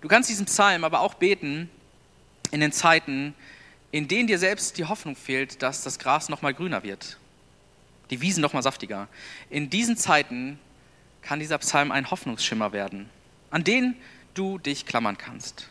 Du 0.00 0.08
kannst 0.08 0.30
diesen 0.30 0.46
Psalm 0.46 0.84
aber 0.84 1.00
auch 1.00 1.14
beten 1.14 1.68
in 2.52 2.60
den 2.60 2.70
Zeiten, 2.70 3.34
in 3.90 4.06
denen 4.08 4.28
dir 4.28 4.38
selbst 4.38 4.78
die 4.78 4.84
Hoffnung 4.84 5.16
fehlt, 5.16 5.62
dass 5.62 5.82
das 5.82 5.98
Gras 5.98 6.28
noch 6.28 6.42
mal 6.42 6.54
grüner 6.54 6.84
wird, 6.84 7.18
die 8.10 8.20
Wiesen 8.20 8.40
noch 8.40 8.52
mal 8.52 8.62
saftiger. 8.62 9.08
In 9.50 9.70
diesen 9.70 9.96
Zeiten 9.96 10.58
kann 11.22 11.40
dieser 11.40 11.58
Psalm 11.58 11.90
ein 11.90 12.10
Hoffnungsschimmer 12.10 12.72
werden, 12.72 13.08
an 13.50 13.64
den 13.64 13.96
du 14.34 14.58
dich 14.58 14.86
klammern 14.86 15.18
kannst. 15.18 15.68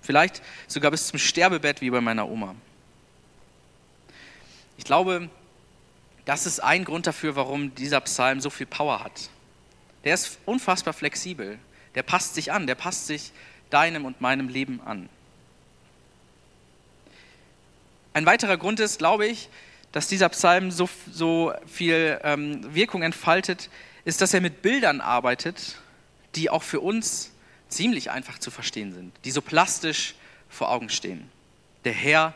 Vielleicht 0.00 0.42
sogar 0.68 0.90
bis 0.90 1.08
zum 1.08 1.18
Sterbebett 1.18 1.80
wie 1.80 1.90
bei 1.90 2.00
meiner 2.00 2.28
Oma. 2.28 2.54
Ich 4.76 4.84
glaube, 4.84 5.30
das 6.24 6.46
ist 6.46 6.60
ein 6.60 6.84
Grund 6.84 7.06
dafür, 7.06 7.36
warum 7.36 7.74
dieser 7.74 8.00
Psalm 8.02 8.40
so 8.40 8.50
viel 8.50 8.66
Power 8.66 9.02
hat. 9.02 9.30
Der 10.04 10.14
ist 10.14 10.38
unfassbar 10.44 10.92
flexibel. 10.92 11.58
Der 11.94 12.02
passt 12.02 12.34
sich 12.34 12.52
an, 12.52 12.66
der 12.66 12.74
passt 12.74 13.06
sich 13.06 13.32
deinem 13.70 14.04
und 14.04 14.20
meinem 14.20 14.48
Leben 14.48 14.80
an. 14.84 15.08
Ein 18.12 18.26
weiterer 18.26 18.56
Grund 18.56 18.78
ist, 18.80 18.98
glaube 18.98 19.26
ich, 19.26 19.48
dass 19.94 20.08
dieser 20.08 20.28
Psalm 20.30 20.72
so, 20.72 20.88
so 21.12 21.52
viel 21.68 22.18
ähm, 22.24 22.74
Wirkung 22.74 23.02
entfaltet, 23.02 23.70
ist, 24.04 24.20
dass 24.20 24.34
er 24.34 24.40
mit 24.40 24.60
Bildern 24.60 25.00
arbeitet, 25.00 25.76
die 26.34 26.50
auch 26.50 26.64
für 26.64 26.80
uns 26.80 27.30
ziemlich 27.68 28.10
einfach 28.10 28.40
zu 28.40 28.50
verstehen 28.50 28.92
sind, 28.92 29.12
die 29.24 29.30
so 29.30 29.40
plastisch 29.40 30.16
vor 30.48 30.72
Augen 30.72 30.88
stehen. 30.90 31.30
Der 31.84 31.92
Herr 31.92 32.34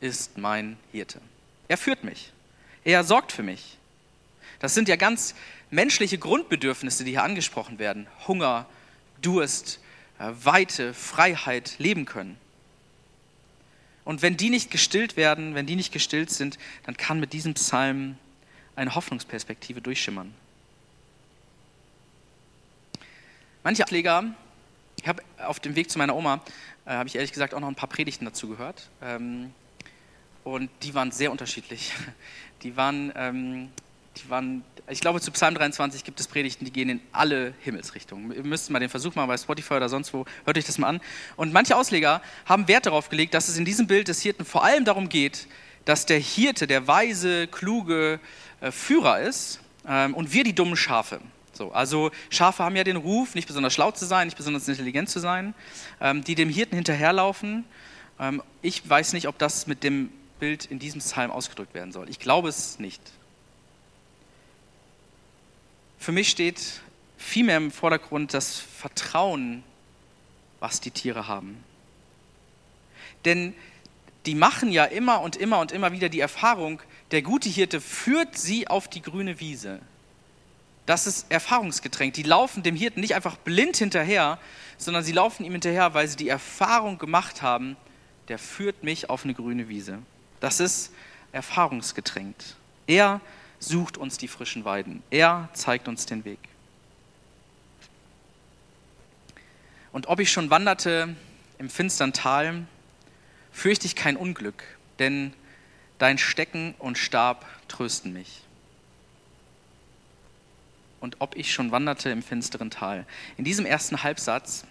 ist 0.00 0.38
mein 0.38 0.76
Hirte. 0.92 1.20
Er 1.66 1.76
führt 1.78 2.04
mich. 2.04 2.32
Er 2.84 3.02
sorgt 3.02 3.32
für 3.32 3.42
mich. 3.42 3.76
Das 4.60 4.74
sind 4.74 4.88
ja 4.88 4.94
ganz 4.94 5.34
menschliche 5.68 6.16
Grundbedürfnisse, 6.16 7.02
die 7.02 7.10
hier 7.10 7.24
angesprochen 7.24 7.80
werden. 7.80 8.06
Hunger, 8.28 8.66
Durst, 9.20 9.80
äh, 10.20 10.30
Weite, 10.44 10.94
Freiheit, 10.94 11.74
leben 11.78 12.04
können. 12.04 12.38
Und 14.04 14.22
wenn 14.22 14.36
die 14.36 14.50
nicht 14.50 14.70
gestillt 14.70 15.16
werden, 15.16 15.54
wenn 15.54 15.66
die 15.66 15.76
nicht 15.76 15.92
gestillt 15.92 16.30
sind, 16.30 16.58
dann 16.84 16.96
kann 16.96 17.20
mit 17.20 17.32
diesem 17.32 17.54
Psalm 17.54 18.16
eine 18.76 18.94
Hoffnungsperspektive 18.94 19.80
durchschimmern. 19.80 20.34
Manche 23.62 23.82
Ableger, 23.82 24.24
ich 24.96 25.06
habe 25.06 25.22
auf 25.38 25.60
dem 25.60 25.76
Weg 25.76 25.90
zu 25.90 25.98
meiner 25.98 26.16
Oma, 26.16 26.40
äh, 26.86 26.92
habe 26.92 27.08
ich 27.08 27.14
ehrlich 27.14 27.32
gesagt 27.32 27.52
auch 27.52 27.60
noch 27.60 27.68
ein 27.68 27.74
paar 27.74 27.88
Predigten 27.88 28.24
dazu 28.24 28.48
gehört. 28.48 28.88
Ähm, 29.02 29.52
und 30.44 30.70
die 30.82 30.94
waren 30.94 31.12
sehr 31.12 31.30
unterschiedlich. 31.30 31.92
Die 32.62 32.76
waren, 32.76 33.10
ähm, 33.16 33.70
die 34.16 34.28
waren, 34.28 34.64
ich 34.88 35.00
glaube, 35.00 35.20
zu 35.20 35.30
Psalm 35.30 35.54
23 35.54 36.04
gibt 36.04 36.20
es 36.20 36.26
Predigten, 36.26 36.64
die 36.64 36.72
gehen 36.72 36.88
in 36.88 37.00
alle 37.12 37.54
Himmelsrichtungen. 37.60 38.32
Ihr 38.32 38.44
müsst 38.44 38.70
mal 38.70 38.80
den 38.80 38.88
Versuch 38.88 39.14
machen 39.14 39.28
bei 39.28 39.36
Spotify 39.36 39.74
oder 39.74 39.88
sonst 39.88 40.12
wo, 40.12 40.24
hört 40.44 40.58
euch 40.58 40.64
das 40.64 40.78
mal 40.78 40.88
an. 40.88 41.00
Und 41.36 41.52
manche 41.52 41.76
Ausleger 41.76 42.20
haben 42.44 42.68
Wert 42.68 42.86
darauf 42.86 43.08
gelegt, 43.08 43.34
dass 43.34 43.48
es 43.48 43.56
in 43.56 43.64
diesem 43.64 43.86
Bild 43.86 44.08
des 44.08 44.20
Hirten 44.20 44.44
vor 44.44 44.64
allem 44.64 44.84
darum 44.84 45.08
geht, 45.08 45.46
dass 45.84 46.06
der 46.06 46.18
Hirte 46.18 46.66
der 46.66 46.86
weise, 46.86 47.46
kluge 47.46 48.20
äh, 48.60 48.70
Führer 48.70 49.20
ist 49.20 49.60
ähm, 49.86 50.14
und 50.14 50.32
wir 50.32 50.44
die 50.44 50.54
dummen 50.54 50.76
Schafe. 50.76 51.20
So, 51.52 51.72
also 51.72 52.10
Schafe 52.30 52.64
haben 52.64 52.76
ja 52.76 52.84
den 52.84 52.96
Ruf, 52.96 53.34
nicht 53.34 53.46
besonders 53.46 53.74
schlau 53.74 53.90
zu 53.90 54.06
sein, 54.06 54.26
nicht 54.26 54.36
besonders 54.36 54.66
intelligent 54.66 55.08
zu 55.08 55.20
sein, 55.20 55.54
ähm, 56.00 56.24
die 56.24 56.34
dem 56.34 56.48
Hirten 56.48 56.74
hinterherlaufen. 56.74 57.64
Ähm, 58.18 58.42
ich 58.62 58.88
weiß 58.88 59.12
nicht, 59.12 59.28
ob 59.28 59.38
das 59.38 59.66
mit 59.66 59.84
dem 59.84 60.10
Bild 60.38 60.64
in 60.66 60.78
diesem 60.78 61.00
Psalm 61.00 61.30
ausgedrückt 61.30 61.74
werden 61.74 61.92
soll. 61.92 62.08
Ich 62.08 62.18
glaube 62.18 62.48
es 62.48 62.78
nicht. 62.78 63.00
Für 66.00 66.12
mich 66.12 66.30
steht 66.30 66.80
vielmehr 67.18 67.58
im 67.58 67.70
Vordergrund 67.70 68.32
das 68.32 68.58
Vertrauen, 68.58 69.62
was 70.58 70.80
die 70.80 70.90
Tiere 70.90 71.28
haben. 71.28 71.62
Denn 73.26 73.54
die 74.24 74.34
machen 74.34 74.72
ja 74.72 74.86
immer 74.86 75.20
und 75.20 75.36
immer 75.36 75.60
und 75.60 75.72
immer 75.72 75.92
wieder 75.92 76.08
die 76.08 76.20
Erfahrung, 76.20 76.80
der 77.10 77.20
gute 77.20 77.50
Hirte 77.50 77.82
führt 77.82 78.38
sie 78.38 78.66
auf 78.66 78.88
die 78.88 79.02
grüne 79.02 79.40
Wiese. 79.40 79.80
Das 80.86 81.06
ist 81.06 81.30
erfahrungsgetränkt. 81.30 82.16
Die 82.16 82.22
laufen 82.22 82.62
dem 82.62 82.76
Hirten 82.76 83.00
nicht 83.00 83.14
einfach 83.14 83.36
blind 83.36 83.76
hinterher, 83.76 84.38
sondern 84.78 85.04
sie 85.04 85.12
laufen 85.12 85.44
ihm 85.44 85.52
hinterher, 85.52 85.92
weil 85.92 86.08
sie 86.08 86.16
die 86.16 86.30
Erfahrung 86.30 86.96
gemacht 86.96 87.42
haben, 87.42 87.76
der 88.28 88.38
führt 88.38 88.82
mich 88.82 89.10
auf 89.10 89.24
eine 89.24 89.34
grüne 89.34 89.68
Wiese. 89.68 89.98
Das 90.40 90.60
ist 90.60 90.94
erfahrungsgetränkt. 91.32 92.56
Er 92.86 93.20
sucht 93.60 93.98
uns 93.98 94.18
die 94.18 94.26
frischen 94.26 94.64
Weiden. 94.64 95.02
Er 95.10 95.48
zeigt 95.52 95.86
uns 95.86 96.06
den 96.06 96.24
Weg. 96.24 96.40
Und 99.92 100.08
ob 100.08 100.18
ich 100.20 100.32
schon 100.32 100.50
wanderte 100.50 101.14
im 101.58 101.68
finstern 101.68 102.12
Tal, 102.12 102.66
fürchte 103.52 103.86
ich 103.86 103.94
kein 103.94 104.16
Unglück, 104.16 104.64
denn 104.98 105.32
dein 105.98 106.18
Stecken 106.18 106.74
und 106.78 106.96
Stab 106.96 107.46
trösten 107.68 108.12
mich. 108.12 108.42
Und 111.00 111.16
ob 111.18 111.36
ich 111.36 111.52
schon 111.52 111.70
wanderte 111.70 112.10
im 112.10 112.22
finsteren 112.22 112.70
Tal. 112.70 113.06
In 113.36 113.44
diesem 113.44 113.66
ersten 113.66 114.02
Halbsatz 114.02 114.64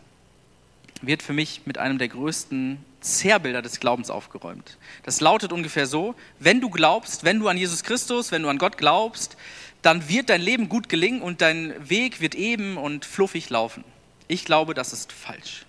wird 1.02 1.23
für 1.23 1.34
mich 1.34 1.62
mit 1.65 1.78
einem 1.78 1.97
der 1.97 2.08
größten 2.08 2.84
Zerrbilder 3.01 3.62
des 3.62 3.79
Glaubens 3.79 4.09
aufgeräumt. 4.09 4.77
Das 5.03 5.21
lautet 5.21 5.53
ungefähr 5.53 5.88
so, 5.88 6.15
wenn 6.39 6.62
du 6.62 6.69
glaubst, 6.69 7.23
wenn 7.23 7.39
du 7.39 7.47
an 7.47 7.57
Jesus 7.57 7.83
Christus, 7.83 8.31
wenn 8.31 8.43
du 8.43 8.49
an 8.49 8.57
Gott 8.57 8.77
glaubst, 8.77 9.38
dann 9.81 10.09
wird 10.09 10.29
dein 10.29 10.41
Leben 10.41 10.67
gut 10.67 10.89
gelingen 10.89 11.21
und 11.21 11.41
dein 11.41 11.89
Weg 11.89 12.19
wird 12.19 12.35
eben 12.35 12.77
und 12.77 13.05
fluffig 13.05 13.49
laufen. 13.49 13.83
Ich 14.27 14.45
glaube, 14.45 14.73
das 14.73 14.93
ist 14.93 15.12
falsch. 15.12 15.65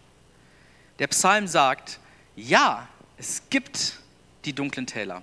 Der 0.99 1.07
Psalm 1.07 1.47
sagt, 1.47 2.01
ja, 2.37 2.89
es 3.17 3.43
gibt 3.51 4.01
die 4.45 4.53
dunklen 4.53 4.87
Täler. 4.87 5.23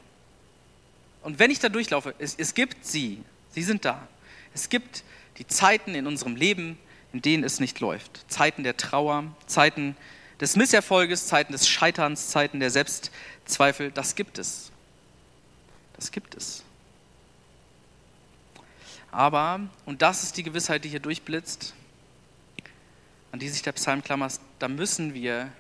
Und 1.24 1.40
wenn 1.40 1.52
ich 1.52 1.60
da 1.60 1.70
durchlaufe, 1.70 2.16
es, 2.20 2.36
es 2.36 2.54
gibt 2.54 2.86
sie, 2.86 3.22
sie 3.52 3.64
sind 3.64 3.84
da. 3.84 4.08
Es 4.54 4.70
gibt 4.70 5.04
die 5.38 5.48
Zeiten 5.48 5.94
in 5.94 6.08
unserem 6.08 6.36
Leben, 6.36 6.78
in 7.12 7.22
denen 7.22 7.44
es 7.44 7.60
nicht 7.60 7.80
läuft. 7.80 8.26
Zeiten 8.28 8.64
der 8.64 8.78
Trauer, 8.78 9.26
Zeiten 9.46 9.96
des 10.40 10.56
Misserfolges, 10.56 11.28
Zeiten 11.28 11.52
des 11.52 11.68
Scheiterns, 11.68 12.30
Zeiten 12.30 12.60
der 12.60 12.70
Selbstzweifel, 12.70 13.92
das 13.92 14.16
gibt 14.16 14.38
es. 14.38 14.72
Das 15.96 16.12
gibt 16.12 16.36
es. 16.36 16.64
Aber, 19.12 19.62
und 19.86 20.02
das 20.02 20.24
ist 20.24 20.38
die 20.38 20.44
Gewissheit, 20.44 20.84
die 20.84 20.90
hier 20.90 21.00
durchblitzt, 21.00 21.74
an 23.32 23.40
die 23.40 23.50
sich 23.50 23.64
der 23.64 23.72
Psalm 23.72 24.04
klammert, 24.04 24.40
da 24.60 24.68
müssen 24.68 25.14
wir 25.14 25.52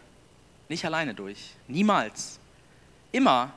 nicht 0.69 0.85
alleine 0.85 1.15
durch. 1.15 1.55
Niemals. 1.67 2.39
Immer, 3.11 3.51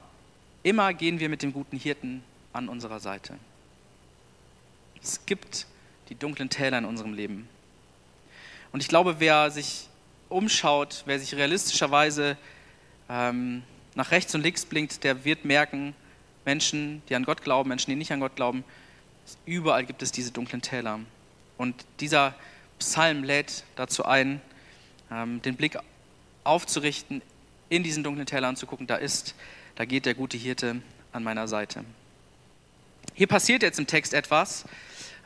immer 0.63 0.95
gehen 0.95 1.21
wir 1.21 1.29
mit 1.29 1.43
dem 1.43 1.53
guten 1.53 1.77
Hirten 1.77 2.23
an 2.53 2.69
unserer 2.69 2.99
Seite. 2.99 3.39
Es 5.03 5.27
gibt 5.27 5.67
die 6.09 6.15
dunklen 6.15 6.49
Täler 6.49 6.79
in 6.79 6.85
unserem 6.87 7.13
Leben. 7.13 7.47
Und 8.73 8.81
ich 8.81 8.89
glaube, 8.89 9.17
wer 9.19 9.51
sich 9.51 9.90
umschaut, 10.31 11.03
wer 11.07 11.19
sich 11.19 11.35
realistischerweise 11.35 12.37
ähm, 13.09 13.63
nach 13.95 14.11
rechts 14.11 14.35
und 14.35 14.41
links 14.41 14.65
blinkt, 14.65 15.05
der 15.05 15.25
wird 15.25 15.45
merken, 15.45 15.95
Menschen, 16.45 17.03
die 17.09 17.15
an 17.15 17.25
Gott 17.25 17.43
glauben, 17.43 17.69
Menschen, 17.69 17.91
die 17.91 17.97
nicht 17.97 18.13
an 18.13 18.21
Gott 18.21 18.37
glauben, 18.37 18.65
überall 19.45 19.85
gibt 19.85 20.03
es 20.03 20.13
diese 20.13 20.31
dunklen 20.31 20.63
Täler. 20.63 21.01
Und 21.59 21.85
dieser 22.01 22.35
Psalm 22.79 23.25
lädt 23.25 23.65
dazu 23.77 24.05
ein, 24.05 24.41
ähm, 25.11 25.43
den 25.43 25.57
Blick 25.57 25.77
aufzurichten, 26.45 27.23
in 27.69 27.83
diesen 27.83 28.03
dunklen 28.03 28.27
Tälern 28.27 28.57
zu 28.57 28.67
gucken, 28.67 28.87
da 28.87 28.97
ist, 28.97 29.35
da 29.77 29.85
geht 29.85 30.07
der 30.07 30.15
gute 30.15 30.37
Hirte 30.37 30.81
an 31.13 31.23
meiner 31.23 31.47
Seite. 31.47 31.85
Hier 33.15 33.27
passiert 33.27 33.63
jetzt 33.63 33.79
im 33.79 33.87
Text 33.87 34.15
etwas, 34.15 34.65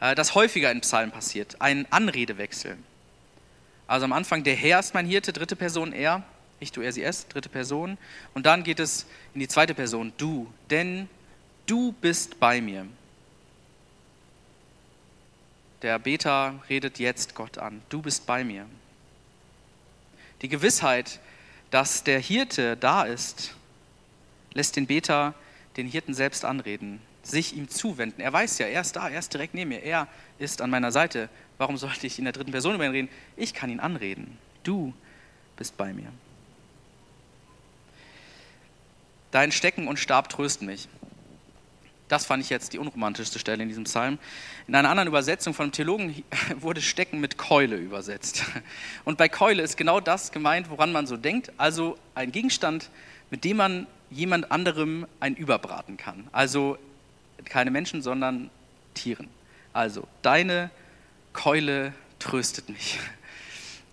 äh, 0.01 0.14
das 0.14 0.35
häufiger 0.35 0.71
in 0.71 0.81
Psalmen 0.81 1.12
passiert, 1.12 1.61
ein 1.61 1.87
Anredewechsel. 1.90 2.77
Also 3.87 4.05
am 4.05 4.12
Anfang, 4.12 4.44
der 4.44 4.55
Herr 4.55 4.81
ist 4.81 4.94
mein 4.94 5.07
Hirte, 5.07 5.33
dritte 5.33 5.57
Person 5.57 5.92
er, 5.92 6.23
ich, 6.61 6.73
du, 6.73 6.81
er, 6.81 6.92
sie, 6.92 7.03
es, 7.03 7.29
dritte 7.29 7.49
Person. 7.49 7.99
Und 8.33 8.47
dann 8.47 8.64
geht 8.64 8.81
es 8.81 9.07
in 9.35 9.40
die 9.40 9.49
zweite 9.49 9.75
Person, 9.75 10.12
du, 10.16 10.53
denn 10.70 11.09
du 11.66 11.92
bist 11.92 12.40
bei 12.40 12.61
mir. 12.61 12.87
Der 15.83 15.99
Beter 15.99 16.55
redet 16.70 16.99
jetzt 16.99 17.35
Gott 17.35 17.59
an, 17.59 17.83
du 17.90 18.01
bist 18.01 18.25
bei 18.27 18.44
mir. 18.44 18.66
Die 20.40 20.49
Gewissheit, 20.49 21.20
dass 21.70 22.05
der 22.05 22.18
Hirte 22.18 22.77
da 22.77 23.03
ist, 23.03 23.55
lässt 24.55 24.77
den 24.77 24.87
Beter 24.87 25.35
den 25.77 25.88
Hirten 25.88 26.14
selbst 26.14 26.44
anreden, 26.44 27.01
sich 27.23 27.57
ihm 27.57 27.68
zuwenden. 27.68 28.20
Er 28.20 28.33
weiß 28.33 28.59
ja, 28.59 28.66
er 28.66 28.81
ist 28.81 28.97
da, 28.97 29.09
er 29.09 29.18
ist 29.18 29.35
direkt 29.35 29.55
neben 29.55 29.70
mir, 29.70 29.83
er 29.83 30.09
ist 30.38 30.62
an 30.62 30.70
meiner 30.70 30.92
Seite. 30.92 31.29
Warum 31.59 31.77
sollte 31.77 32.07
ich 32.07 32.19
in 32.19 32.25
der 32.25 32.33
dritten 32.33 32.51
Person 32.53 32.75
über 32.75 32.85
ihn 32.85 32.93
reden? 32.93 33.09
Ich 33.37 33.55
kann 33.55 33.71
ihn 33.71 33.81
anreden. 33.81 34.38
Du 34.62 34.93
bist 35.57 35.77
bei 35.77 35.93
mir. 35.93 36.11
Dein 39.31 39.53
Stecken 39.53 39.88
und 39.88 39.99
Stab 39.99 40.29
trösten 40.29 40.67
mich. 40.67 40.88
Das 42.09 42.27
fand 42.27 42.43
ich 42.43 42.51
jetzt 42.51 42.73
die 42.73 42.79
unromantischste 42.79 43.38
Stelle 43.38 43.62
in 43.62 43.69
diesem 43.69 43.85
Psalm. 43.85 44.19
In 44.69 44.75
einer 44.75 44.90
anderen 44.90 45.09
Übersetzung 45.09 45.55
von 45.55 45.64
einem 45.64 45.73
Theologen 45.73 46.23
wurde 46.57 46.83
Stecken 46.83 47.19
mit 47.19 47.38
Keule 47.38 47.77
übersetzt. 47.77 48.45
Und 49.05 49.19
bei 49.19 49.29
Keule 49.29 49.62
ist 49.62 49.77
genau 49.77 50.01
das 50.01 50.31
gemeint, 50.31 50.71
woran 50.71 50.93
man 50.93 51.07
so 51.07 51.17
denkt. 51.17 51.53
Also 51.57 51.99
ein 52.14 52.31
Gegenstand, 52.31 52.90
mit 53.31 53.45
dem 53.45 53.57
man 53.57 53.87
jemand 54.11 54.53
anderem 54.53 55.07
ein 55.19 55.35
überbraten 55.35 55.97
kann. 55.97 56.29
Also 56.31 56.79
keine 57.45 57.71
Menschen, 57.71 58.03
sondern 58.03 58.51
Tieren. 58.95 59.29
Also 59.73 60.07
deine 60.23 60.71
Keule 61.35 61.92
tröstet 62.18 62.70
mich. 62.70 62.99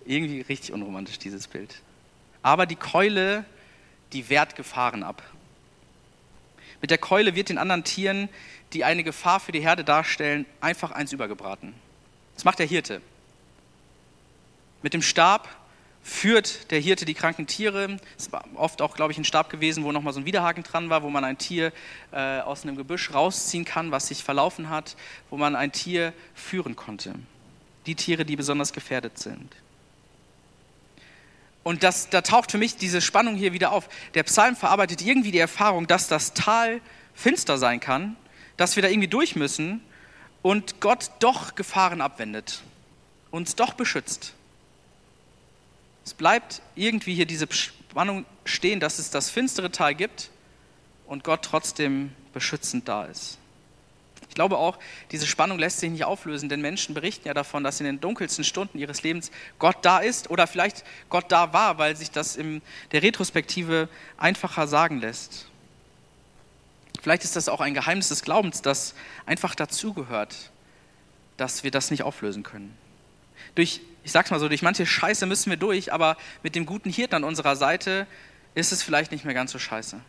Irgendwie 0.06 0.40
richtig 0.42 0.72
unromantisch 0.72 1.20
dieses 1.20 1.48
Bild. 1.48 1.82
Aber 2.42 2.66
die 2.66 2.78
Keule, 2.78 3.44
die 4.14 4.30
wehrt 4.30 4.56
Gefahren 4.56 5.04
ab. 5.04 5.22
Mit 6.80 6.90
der 6.90 6.98
Keule 6.98 7.36
wird 7.36 7.50
den 7.50 7.58
anderen 7.58 7.84
Tieren, 7.84 8.30
die 8.74 8.86
eine 8.86 9.04
Gefahr 9.04 9.40
für 9.40 9.52
die 9.52 9.62
Herde 9.62 9.84
darstellen, 9.84 10.46
einfach 10.62 10.92
eins 10.92 11.12
übergebraten. 11.12 11.74
Das 12.36 12.46
macht 12.46 12.60
der 12.60 12.66
Hirte. 12.66 13.02
Mit 14.82 14.94
dem 14.94 15.02
Stab 15.02 15.50
führt 16.04 16.72
der 16.72 16.80
Hirte 16.80 17.06
die 17.06 17.14
kranken 17.14 17.48
Tiere. 17.48 17.98
Es 18.18 18.32
war 18.32 18.44
oft 18.56 18.82
auch, 18.82 18.96
glaube 18.96 19.12
ich, 19.12 19.18
ein 19.18 19.24
Stab 19.24 19.50
gewesen, 19.50 19.84
wo 19.84 19.92
nochmal 19.92 20.14
so 20.14 20.20
ein 20.20 20.26
Widerhaken 20.26 20.64
dran 20.64 20.90
war, 20.90 21.04
wo 21.04 21.10
man 21.10 21.24
ein 21.24 21.38
Tier 21.38 21.72
äh, 22.12 22.40
aus 22.40 22.64
einem 22.64 22.76
Gebüsch 22.76 23.14
rausziehen 23.14 23.66
kann, 23.66 23.92
was 23.92 24.08
sich 24.08 24.24
verlaufen 24.24 24.70
hat, 24.70 24.96
wo 25.30 25.38
man 25.38 25.56
ein 25.56 25.72
Tier 25.72 26.14
führen 26.34 26.76
konnte. 26.76 27.14
Die 27.86 27.96
Tiere, 27.96 28.26
die 28.26 28.36
besonders 28.36 28.74
gefährdet 28.74 29.18
sind. 29.18 29.56
Und 31.64 31.84
das, 31.84 32.10
da 32.10 32.22
taucht 32.22 32.52
für 32.52 32.58
mich 32.58 32.76
diese 32.78 33.02
Spannung 33.02 33.36
hier 33.36 33.54
wieder 33.54 33.72
auf. 33.72 33.88
Der 34.16 34.24
Psalm 34.24 34.56
verarbeitet 34.56 35.02
irgendwie 35.02 35.32
die 35.32 35.40
Erfahrung, 35.40 35.86
dass 35.86 36.08
das 36.08 36.34
Tal 36.34 36.82
finster 37.14 37.58
sein 37.58 37.80
kann, 37.80 38.16
dass 38.58 38.76
wir 38.76 38.84
da 38.84 38.90
irgendwie 38.90 39.08
durch 39.08 39.36
müssen 39.36 39.82
und 40.42 40.82
Gott 40.82 41.12
doch 41.20 41.54
Gefahren 41.54 42.02
abwendet, 42.02 42.64
uns 43.30 43.56
doch 43.56 43.74
beschützt. 43.74 44.34
Es 46.06 46.14
bleibt 46.14 46.62
irgendwie 46.76 47.14
hier 47.14 47.26
diese 47.26 47.48
Spannung 47.52 48.26
stehen, 48.46 48.80
dass 48.80 49.00
es 49.00 49.10
das 49.10 49.30
finstere 49.30 49.72
Tal 49.72 49.96
gibt 49.96 50.30
und 51.06 51.24
Gott 51.24 51.44
trotzdem 51.44 52.12
beschützend 52.34 52.88
da 52.88 53.06
ist. 53.06 53.38
Ich 54.32 54.36
glaube 54.36 54.58
auch, 54.58 54.80
diese 55.12 55.28
Spannung 55.28 55.60
lässt 55.60 55.82
sich 55.82 55.92
nicht 55.92 56.06
auflösen, 56.06 56.48
denn 56.48 56.62
Menschen 56.62 56.96
berichten 56.96 57.28
ja 57.28 57.34
davon, 57.34 57.66
dass 57.66 57.82
in 57.82 57.86
den 57.86 58.00
dunkelsten 58.00 58.46
Stunden 58.46 58.80
ihres 58.80 59.04
Lebens 59.04 59.30
Gott 59.60 59.80
da 59.82 60.00
ist 60.00 60.30
oder 60.30 60.48
vielleicht 60.48 60.86
Gott 61.10 61.26
da 61.28 61.52
war, 61.52 61.78
weil 61.78 61.98
sich 61.98 62.12
das 62.12 62.38
in 62.38 62.62
der 62.94 63.04
Retrospektive 63.04 63.90
einfacher 64.18 64.68
sagen 64.68 65.02
lässt. 65.02 65.48
Vielleicht 67.02 67.26
ist 67.26 67.36
das 67.36 67.50
auch 67.50 67.60
ein 67.60 67.74
Geheimnis 67.74 68.08
des 68.08 68.22
Glaubens, 68.22 68.62
das 68.62 68.96
einfach 69.26 69.54
dazugehört, 69.54 70.52
dass 71.36 71.66
wir 71.66 71.72
das 71.72 71.92
nicht 71.92 72.04
auflösen 72.04 72.44
können. 72.44 72.78
Durch, 73.56 73.82
ich 74.04 74.12
sag's 74.12 74.32
mal 74.32 74.40
so, 74.40 74.48
durch 74.48 74.62
manche 74.62 74.86
Scheiße 74.86 75.26
müssen 75.26 75.50
wir 75.50 75.58
durch, 75.58 75.94
aber 75.94 76.18
mit 76.44 76.56
dem 76.56 76.66
guten 76.66 76.90
Hirten 76.90 77.16
an 77.16 77.24
unserer 77.24 77.56
Seite 77.56 78.08
ist 78.56 78.72
es 78.72 78.84
vielleicht 78.84 79.12
nicht 79.12 79.26
mehr 79.26 79.34
ganz 79.34 79.52
so 79.52 79.60
scheiße. 79.60 80.00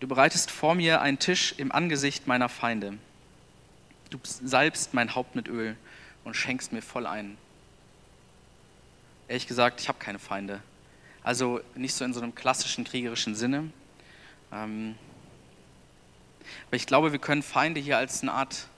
Du 0.00 0.08
bereitest 0.08 0.50
vor 0.50 0.74
mir 0.74 1.02
einen 1.02 1.18
Tisch 1.18 1.54
im 1.58 1.72
Angesicht 1.72 2.26
meiner 2.26 2.48
Feinde. 2.48 2.96
Du 4.08 4.18
salbst 4.24 4.94
mein 4.94 5.14
Haupt 5.14 5.36
mit 5.36 5.46
Öl 5.46 5.76
und 6.24 6.34
schenkst 6.34 6.72
mir 6.72 6.82
voll 6.82 7.06
ein. 7.06 7.36
Ehrlich 9.28 9.46
gesagt, 9.46 9.80
ich 9.80 9.88
habe 9.88 9.98
keine 9.98 10.18
Feinde. 10.18 10.62
Also 11.22 11.60
nicht 11.74 11.94
so 11.94 12.04
in 12.04 12.14
so 12.14 12.20
einem 12.20 12.34
klassischen 12.34 12.84
kriegerischen 12.84 13.36
Sinne. 13.36 13.70
Ähm, 14.52 14.96
aber 16.66 16.76
ich 16.76 16.86
glaube, 16.86 17.12
wir 17.12 17.18
können 17.18 17.42
Feinde 17.42 17.78
hier 17.78 17.98
als 17.98 18.22
eine 18.22 18.32
Art 18.32 18.68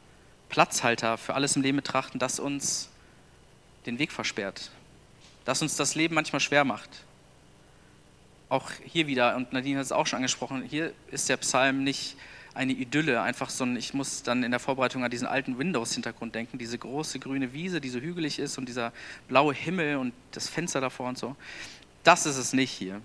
Platzhalter 0.53 1.19
für 1.19 1.35
alles 1.35 1.57
im 1.57 1.62
Leben 1.62 1.79
betrachten, 1.79 2.21
das 2.21 2.38
uns 2.38 2.88
den 3.87 3.99
Weg 3.99 4.12
versperrt, 4.12 4.71
das 5.45 5.61
uns 5.61 5.75
das 5.75 5.97
Leben 5.97 6.15
manchmal 6.15 6.38
schwer 6.38 6.65
macht 6.65 7.03
auch 8.53 8.71
hier 8.85 9.07
wieder, 9.07 9.35
und 9.35 9.55
Nadine 9.55 9.79
hat 9.79 9.87
es 9.87 9.93
auch 9.93 10.07
schon 10.07 10.19
angesprochen, 10.19 10.62
hier 10.62 10.93
ist 11.11 11.31
der 11.31 11.38
Psalm 11.38 11.85
nicht 11.85 12.17
eine 12.53 12.73
Idylle, 12.73 13.23
einfach 13.23 13.49
so 13.49 13.65
ein, 13.65 13.77
ich 13.77 13.95
muss 13.95 14.23
dann 14.25 14.43
in 14.43 14.51
der 14.51 14.61
Vorbereitung 14.61 15.03
an 15.03 15.11
diesen 15.11 15.27
alten 15.27 15.57
Windows-Hintergrund 15.57 16.35
denken, 16.35 16.59
diese 16.59 16.77
große 16.77 17.19
grüne 17.19 17.55
Wiese, 17.55 17.81
die 17.81 17.88
so 17.88 17.99
hügelig 17.99 18.38
ist 18.38 18.59
und 18.59 18.69
dieser 18.69 18.93
blaue 19.27 19.55
Himmel 19.55 19.97
und 19.97 20.12
das 20.33 20.51
Fenster 20.51 20.83
davor 20.83 21.09
und 21.09 21.17
so. 21.17 21.35
Das 22.05 22.27
ist 22.27 22.37
es 22.37 22.53
nicht 22.53 22.71
hier. 22.71 23.01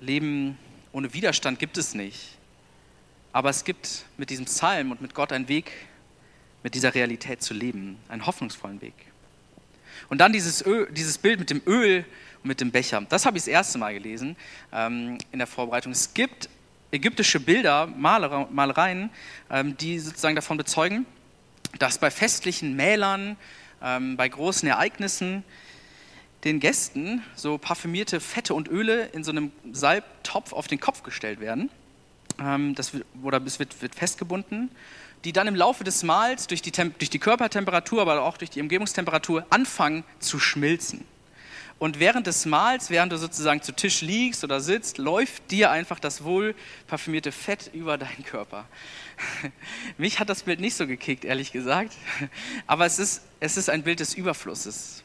Leben 0.00 0.56
ohne 0.92 1.12
Widerstand 1.12 1.58
gibt 1.58 1.76
es 1.76 1.94
nicht. 1.94 2.33
Aber 3.34 3.50
es 3.50 3.64
gibt 3.64 4.04
mit 4.16 4.30
diesem 4.30 4.44
Psalm 4.44 4.92
und 4.92 5.02
mit 5.02 5.12
Gott 5.12 5.32
einen 5.32 5.48
Weg, 5.48 5.72
mit 6.62 6.76
dieser 6.76 6.94
Realität 6.94 7.42
zu 7.42 7.52
leben, 7.52 7.98
einen 8.08 8.26
hoffnungsvollen 8.26 8.80
Weg. 8.80 8.94
Und 10.08 10.18
dann 10.18 10.32
dieses, 10.32 10.64
Öl, 10.64 10.88
dieses 10.92 11.18
Bild 11.18 11.40
mit 11.40 11.50
dem 11.50 11.60
Öl 11.66 12.04
mit 12.44 12.60
dem 12.60 12.70
Becher. 12.70 13.04
Das 13.08 13.26
habe 13.26 13.36
ich 13.36 13.42
das 13.42 13.48
erste 13.48 13.78
Mal 13.78 13.92
gelesen 13.92 14.36
ähm, 14.72 15.18
in 15.32 15.40
der 15.40 15.48
Vorbereitung. 15.48 15.90
Es 15.90 16.14
gibt 16.14 16.48
ägyptische 16.92 17.40
Bilder, 17.40 17.88
Malereien, 17.88 19.10
ähm, 19.50 19.76
die 19.78 19.98
sozusagen 19.98 20.36
davon 20.36 20.56
bezeugen, 20.56 21.04
dass 21.80 21.98
bei 21.98 22.12
festlichen 22.12 22.76
Mählern, 22.76 23.36
ähm, 23.82 24.16
bei 24.16 24.28
großen 24.28 24.68
Ereignissen 24.68 25.42
den 26.44 26.60
Gästen 26.60 27.24
so 27.34 27.58
parfümierte 27.58 28.20
Fette 28.20 28.54
und 28.54 28.68
Öle 28.68 29.06
in 29.06 29.24
so 29.24 29.32
einem 29.32 29.50
Salbtopf 29.72 30.52
auf 30.52 30.68
den 30.68 30.78
Kopf 30.78 31.02
gestellt 31.02 31.40
werden. 31.40 31.68
Ähm, 32.38 32.74
das 32.74 32.94
wird, 32.94 33.04
oder 33.22 33.42
es 33.44 33.58
wird, 33.58 33.80
wird 33.82 33.94
festgebunden 33.94 34.70
die 35.24 35.32
dann 35.32 35.46
im 35.46 35.54
Laufe 35.54 35.84
des 35.84 36.02
Mahls 36.02 36.46
durch 36.46 36.60
die, 36.60 36.70
durch 36.70 37.10
die 37.10 37.18
Körpertemperatur, 37.18 38.02
aber 38.02 38.22
auch 38.22 38.36
durch 38.36 38.50
die 38.50 38.60
Umgebungstemperatur 38.60 39.46
anfangen 39.50 40.04
zu 40.20 40.38
schmilzen. 40.38 41.04
Und 41.78 41.98
während 41.98 42.26
des 42.26 42.46
Mahls, 42.46 42.88
während 42.90 43.12
du 43.12 43.18
sozusagen 43.18 43.60
zu 43.60 43.72
Tisch 43.72 44.00
liegst 44.00 44.44
oder 44.44 44.60
sitzt, 44.60 44.98
läuft 44.98 45.50
dir 45.50 45.70
einfach 45.70 45.98
das 45.98 46.22
wohl 46.22 46.54
parfümierte 46.86 47.32
Fett 47.32 47.70
über 47.72 47.98
deinen 47.98 48.24
Körper. 48.24 48.66
Mich 49.98 50.20
hat 50.20 50.28
das 50.28 50.44
Bild 50.44 50.60
nicht 50.60 50.76
so 50.76 50.86
gekickt, 50.86 51.24
ehrlich 51.24 51.52
gesagt. 51.52 51.94
Aber 52.66 52.86
es 52.86 52.98
ist, 52.98 53.22
es 53.40 53.56
ist 53.56 53.70
ein 53.70 53.82
Bild 53.82 54.00
des 54.00 54.14
Überflusses, 54.14 55.02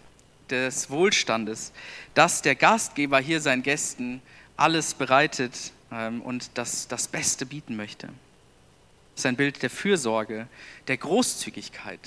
des 0.49 0.89
Wohlstandes, 0.89 1.71
dass 2.13 2.41
der 2.41 2.55
Gastgeber 2.55 3.19
hier 3.19 3.41
seinen 3.41 3.63
Gästen 3.63 4.21
alles 4.55 4.93
bereitet 4.93 5.71
und 5.89 6.51
das, 6.53 6.87
das 6.87 7.07
Beste 7.07 7.45
bieten 7.45 7.75
möchte. 7.75 8.09
Es 9.15 9.21
ist 9.21 9.25
ein 9.25 9.35
Bild 9.35 9.63
der 9.63 9.69
Fürsorge, 9.69 10.47
der 10.87 10.97
Großzügigkeit, 10.97 11.99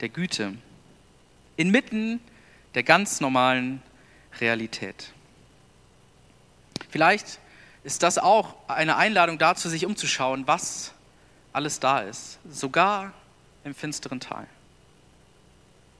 der 0.00 0.08
Güte. 0.08 0.54
Inmitten 1.56 2.20
der 2.74 2.82
ganz 2.82 3.20
normalen 3.20 3.82
Realität. 4.40 5.12
Vielleicht 6.90 7.40
ist 7.84 8.02
das 8.02 8.18
auch 8.18 8.54
eine 8.68 8.96
Einladung 8.96 9.38
dazu, 9.38 9.68
sich 9.68 9.86
umzuschauen, 9.86 10.46
was 10.46 10.92
alles 11.52 11.80
da 11.80 12.00
ist, 12.00 12.38
sogar 12.50 13.12
im 13.64 13.74
finsteren 13.74 14.20
Tal. 14.20 14.46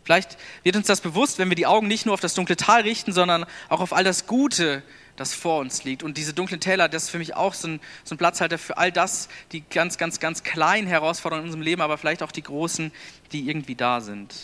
Vielleicht 0.04 0.36
wird 0.62 0.76
uns 0.76 0.86
das 0.86 1.00
bewusst, 1.00 1.38
wenn 1.38 1.48
wir 1.48 1.56
die 1.56 1.66
Augen 1.66 1.88
nicht 1.88 2.06
nur 2.06 2.14
auf 2.14 2.20
das 2.20 2.34
dunkle 2.34 2.56
Tal 2.56 2.82
richten, 2.82 3.12
sondern 3.12 3.46
auch 3.68 3.80
auf 3.80 3.92
all 3.92 4.04
das 4.04 4.26
Gute, 4.26 4.82
das 5.16 5.34
vor 5.34 5.60
uns 5.60 5.84
liegt. 5.84 6.02
Und 6.02 6.18
diese 6.18 6.32
dunklen 6.32 6.60
Täler, 6.60 6.88
das 6.88 7.04
ist 7.04 7.10
für 7.10 7.18
mich 7.18 7.34
auch 7.34 7.54
so 7.54 7.68
ein, 7.68 7.80
so 8.04 8.14
ein 8.14 8.18
Platzhalter 8.18 8.58
für 8.58 8.76
all 8.76 8.92
das, 8.92 9.28
die 9.52 9.62
ganz, 9.62 9.98
ganz, 9.98 10.20
ganz 10.20 10.42
kleinen 10.42 10.86
Herausforderungen 10.86 11.44
in 11.44 11.48
unserem 11.48 11.62
Leben, 11.62 11.82
aber 11.82 11.98
vielleicht 11.98 12.22
auch 12.22 12.32
die 12.32 12.42
großen, 12.42 12.92
die 13.32 13.48
irgendwie 13.48 13.74
da 13.74 14.00
sind. 14.00 14.34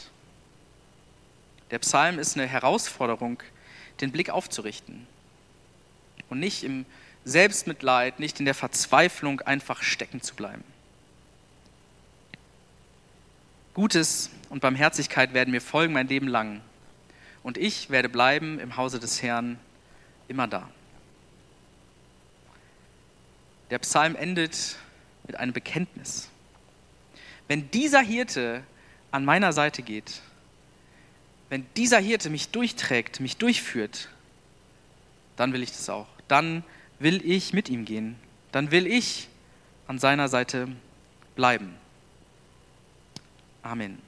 Der 1.70 1.78
Psalm 1.78 2.18
ist 2.18 2.36
eine 2.36 2.46
Herausforderung, 2.46 3.42
den 4.00 4.12
Blick 4.12 4.30
aufzurichten 4.30 5.06
und 6.28 6.40
nicht 6.40 6.64
im 6.64 6.84
Selbstmitleid, 7.24 8.18
nicht 8.18 8.40
in 8.40 8.46
der 8.46 8.54
Verzweiflung 8.54 9.40
einfach 9.42 9.82
stecken 9.82 10.22
zu 10.22 10.34
bleiben. 10.34 10.64
Gutes 13.74 14.30
und 14.50 14.60
Barmherzigkeit 14.60 15.32
werden 15.32 15.50
mir 15.50 15.62
folgen 15.62 15.94
mein 15.94 16.08
Leben 16.08 16.28
lang 16.28 16.60
und 17.42 17.56
ich 17.56 17.88
werde 17.88 18.08
bleiben 18.08 18.58
im 18.58 18.76
Hause 18.76 19.00
des 19.00 19.22
Herrn 19.22 19.58
immer 20.32 20.48
da. 20.48 20.66
Der 23.70 23.78
Psalm 23.78 24.16
endet 24.16 24.76
mit 25.26 25.36
einem 25.36 25.52
Bekenntnis. 25.52 26.30
Wenn 27.48 27.70
dieser 27.70 28.00
Hirte 28.00 28.64
an 29.10 29.26
meiner 29.26 29.52
Seite 29.52 29.82
geht, 29.82 30.22
wenn 31.50 31.66
dieser 31.76 31.98
Hirte 31.98 32.30
mich 32.30 32.48
durchträgt, 32.48 33.20
mich 33.20 33.36
durchführt, 33.36 34.08
dann 35.36 35.52
will 35.52 35.62
ich 35.62 35.70
das 35.70 35.90
auch. 35.90 36.08
Dann 36.28 36.64
will 36.98 37.20
ich 37.30 37.52
mit 37.52 37.68
ihm 37.68 37.84
gehen. 37.84 38.16
Dann 38.52 38.70
will 38.70 38.86
ich 38.86 39.28
an 39.86 39.98
seiner 39.98 40.28
Seite 40.28 40.68
bleiben. 41.36 41.74
Amen. 43.62 43.98